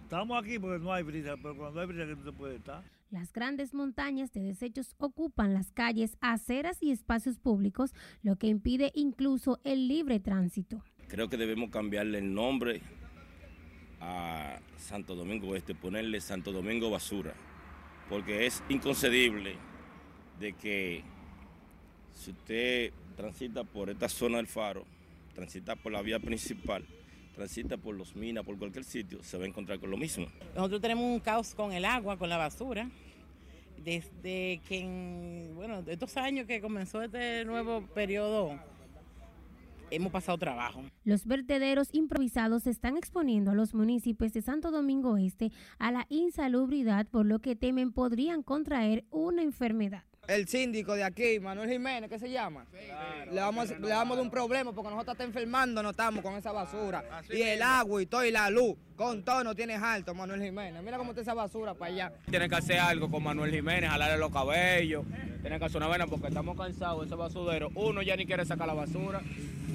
[0.04, 2.84] Estamos aquí porque no hay brisa, pero cuando hay brisa aquí no se puede estar.
[3.10, 8.92] Las grandes montañas de desechos ocupan las calles, aceras y espacios públicos, lo que impide
[8.96, 10.84] incluso el libre tránsito.
[11.08, 12.82] Creo que debemos cambiarle el nombre
[14.00, 17.34] a Santo Domingo Este, ponerle Santo Domingo Basura,
[18.10, 19.56] porque es inconcebible
[20.40, 21.04] de que
[22.14, 24.86] si usted transita por esta zona del faro,
[25.34, 26.86] transita por la vía principal,
[27.36, 30.28] transita por los minas, por cualquier sitio, se va a encontrar con lo mismo.
[30.56, 32.90] Nosotros tenemos un caos con el agua, con la basura.
[33.84, 38.60] Desde que, en, bueno, estos años que comenzó este nuevo periodo,
[39.92, 40.84] hemos pasado trabajo.
[41.04, 47.08] Los vertederos improvisados están exponiendo a los municipios de Santo Domingo Este a la insalubridad,
[47.08, 50.07] por lo que temen podrían contraer una enfermedad.
[50.28, 52.66] El síndico de aquí, Manuel Jiménez, ¿qué se llama?
[53.32, 56.52] le, vamos, le vamos de un problema porque nosotros estamos enfermando, no estamos con esa
[56.52, 57.04] basura.
[57.30, 60.84] y el agua y todo, y la luz, con todo no tienes alto, Manuel Jiménez.
[60.84, 62.14] Mira cómo está esa basura para allá.
[62.30, 65.06] Tienen que hacer algo con Manuel Jiménez, jalarle los cabellos,
[65.42, 67.70] tienen que hacer una vena porque estamos cansados de ese basurero.
[67.76, 69.22] Uno ya ni quiere sacar la basura.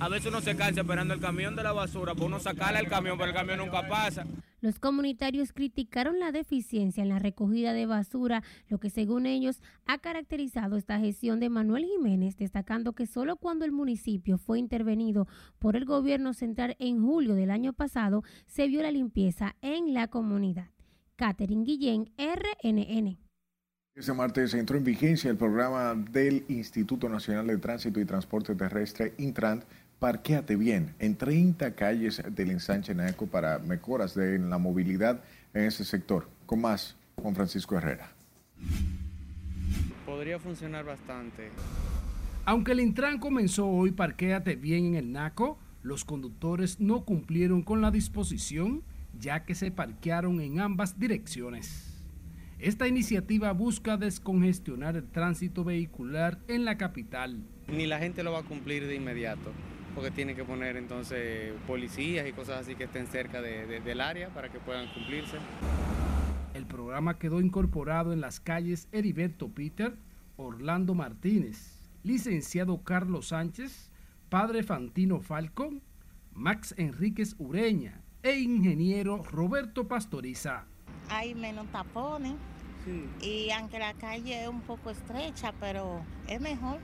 [0.00, 2.88] A veces uno se cansa esperando el camión de la basura, pues uno sacarle el
[2.88, 4.26] camión, pero el camión nunca pasa.
[4.62, 9.98] Los comunitarios criticaron la deficiencia en la recogida de basura, lo que según ellos ha
[9.98, 15.26] caracterizado esta gestión de Manuel Jiménez, destacando que solo cuando el municipio fue intervenido
[15.58, 20.06] por el gobierno central en julio del año pasado se vio la limpieza en la
[20.06, 20.68] comunidad.
[21.16, 23.18] Catherine Guillén, RNN.
[23.94, 29.12] Este martes entró en vigencia el programa del Instituto Nacional de Tránsito y Transporte Terrestre,
[29.18, 29.64] Intrant,
[30.02, 35.22] Parquéate Bien, en 30 calles del ensanche Naco para mejoras de la movilidad
[35.54, 36.28] en ese sector.
[36.44, 38.10] Con más, Juan Francisco Herrera.
[40.04, 41.50] Podría funcionar bastante.
[42.44, 47.80] Aunque el Intran comenzó hoy Parquéate Bien en el Naco, los conductores no cumplieron con
[47.80, 48.82] la disposición
[49.16, 51.94] ya que se parquearon en ambas direcciones.
[52.58, 57.38] Esta iniciativa busca descongestionar el tránsito vehicular en la capital.
[57.68, 59.52] Ni la gente lo va a cumplir de inmediato,
[59.94, 64.00] porque tiene que poner entonces policías y cosas así que estén cerca de- de- del
[64.00, 65.36] área para que puedan cumplirse.
[66.54, 69.94] El programa quedó incorporado en las calles Heriberto Peter,
[70.36, 73.90] Orlando Martínez, licenciado Carlos Sánchez,
[74.28, 75.82] padre Fantino Falcón,
[76.34, 80.64] Max Enríquez Ureña e ingeniero Roberto Pastoriza.
[81.10, 82.32] hay menos tapones
[83.20, 86.78] y aunque la calle es un poco estrecha, pero es mejor.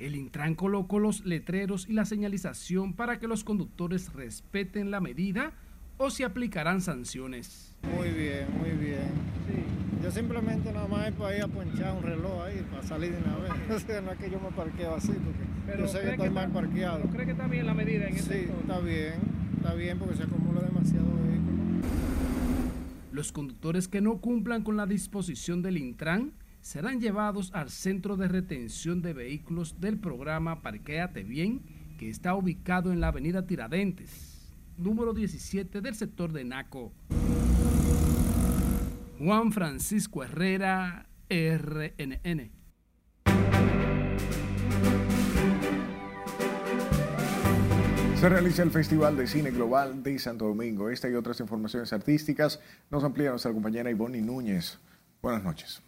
[0.00, 5.52] El Intran colocó los letreros y la señalización para que los conductores respeten la medida
[5.98, 7.74] o se aplicarán sanciones.
[7.94, 9.10] Muy bien, muy bien.
[10.02, 13.18] Yo simplemente nada más es para ir a ponchar un reloj ahí, para salir de
[13.18, 13.52] una vez.
[13.76, 16.50] O sea, no es que yo me parqueo así, porque yo sé que estoy mal
[16.50, 17.02] parqueado.
[17.10, 19.14] ¿Cree que está bien la medida en Sí, está bien,
[19.58, 21.58] está bien porque se acumula demasiado vehículo.
[23.12, 28.28] Los conductores que no cumplan con la disposición del Intran serán llevados al centro de
[28.28, 31.62] retención de vehículos del programa Parquéate Bien,
[31.98, 36.92] que está ubicado en la avenida Tiradentes, número 17 del sector de Naco.
[39.18, 42.52] Juan Francisco Herrera, RNN.
[48.16, 50.90] Se realiza el Festival de Cine Global de Santo Domingo.
[50.90, 54.78] Esta y otras informaciones artísticas nos amplía nuestra compañera Ivonne Núñez.
[55.22, 55.82] Buenas noches.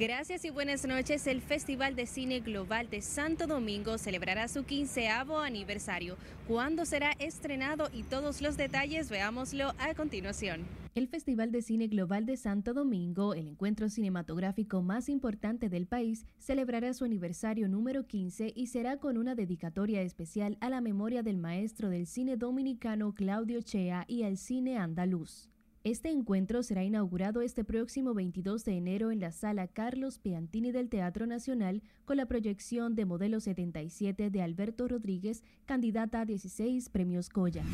[0.00, 1.26] Gracias y buenas noches.
[1.26, 6.16] El Festival de Cine Global de Santo Domingo celebrará su quinceavo aniversario.
[6.48, 7.90] ¿Cuándo será estrenado?
[7.92, 10.62] Y todos los detalles veámoslo a continuación.
[10.94, 16.24] El Festival de Cine Global de Santo Domingo, el encuentro cinematográfico más importante del país,
[16.38, 21.36] celebrará su aniversario número 15 y será con una dedicatoria especial a la memoria del
[21.36, 25.50] maestro del cine dominicano Claudio Chea y al cine andaluz.
[25.82, 30.90] Este encuentro será inaugurado este próximo 22 de enero en la sala Carlos Piantini del
[30.90, 37.30] Teatro Nacional con la proyección de Modelo 77 de Alberto Rodríguez, candidata a 16 premios
[37.30, 37.64] Goya.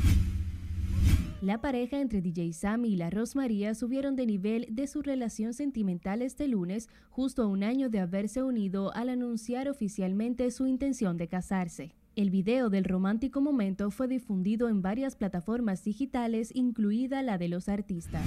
[1.43, 6.23] La pareja entre DJ Sammy y la Rosmaría subieron de nivel de su relación sentimental
[6.23, 11.27] este lunes, justo a un año de haberse unido al anunciar oficialmente su intención de
[11.27, 11.96] casarse.
[12.17, 17.69] El video del romántico momento fue difundido en varias plataformas digitales, incluida la de los
[17.69, 18.27] artistas.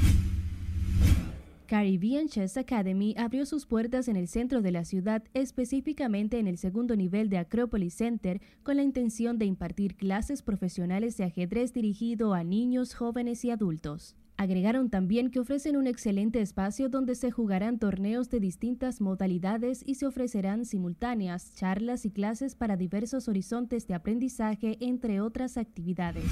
[1.66, 6.60] Caribbean Chess Academy abrió sus puertas en el centro de la ciudad, específicamente en el
[6.60, 12.36] segundo nivel de Acropolis Center, con la intención de impartir clases profesionales de ajedrez dirigido
[12.36, 14.16] a niños, jóvenes y adultos.
[14.40, 19.96] Agregaron también que ofrecen un excelente espacio donde se jugarán torneos de distintas modalidades y
[19.96, 26.24] se ofrecerán simultáneas, charlas y clases para diversos horizontes de aprendizaje, entre otras actividades.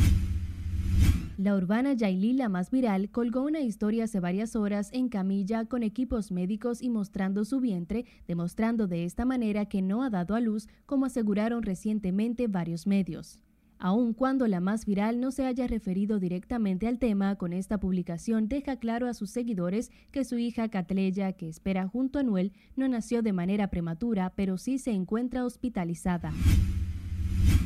[1.37, 5.83] La urbana Yailí, la más viral, colgó una historia hace varias horas en camilla con
[5.83, 10.39] equipos médicos y mostrando su vientre, demostrando de esta manera que no ha dado a
[10.39, 13.41] luz, como aseguraron recientemente varios medios.
[13.79, 18.47] Aun cuando la más viral no se haya referido directamente al tema, con esta publicación
[18.47, 22.87] deja claro a sus seguidores que su hija Catleya, que espera junto a Noel, no
[22.87, 26.33] nació de manera prematura, pero sí se encuentra hospitalizada.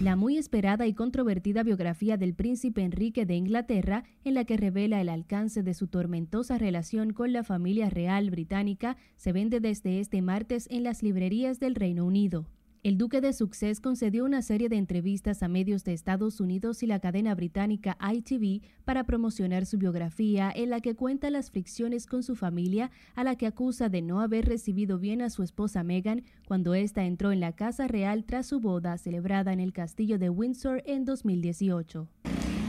[0.02, 5.00] La muy esperada y controvertida biografía del príncipe Enrique de Inglaterra, en la que revela
[5.00, 10.22] el alcance de su tormentosa relación con la familia real británica, se vende desde este
[10.24, 12.48] martes en las librerías del Reino Unido.
[12.84, 16.88] El duque de Sussex concedió una serie de entrevistas a medios de Estados Unidos y
[16.88, 22.24] la cadena británica ITV para promocionar su biografía en la que cuenta las fricciones con
[22.24, 26.24] su familia, a la que acusa de no haber recibido bien a su esposa Meghan
[26.48, 30.32] cuando ésta entró en la Casa Real tras su boda celebrada en el castillo de
[30.32, 32.08] Windsor en 2018.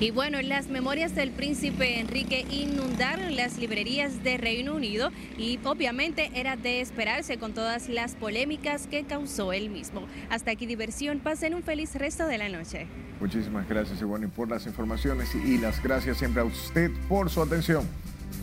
[0.02, 6.32] Y bueno, las memorias del príncipe Enrique inundaron las librerías de Reino Unido y obviamente
[6.34, 10.08] era de esperarse con todas las polémicas que causó él mismo.
[10.28, 12.88] Hasta aquí diversión, pasen un feliz resto de la noche.
[13.20, 17.86] Muchísimas gracias, Ivonne, por las informaciones y las gracias siempre a usted por su atención.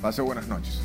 [0.01, 0.79] Pase buenas noches.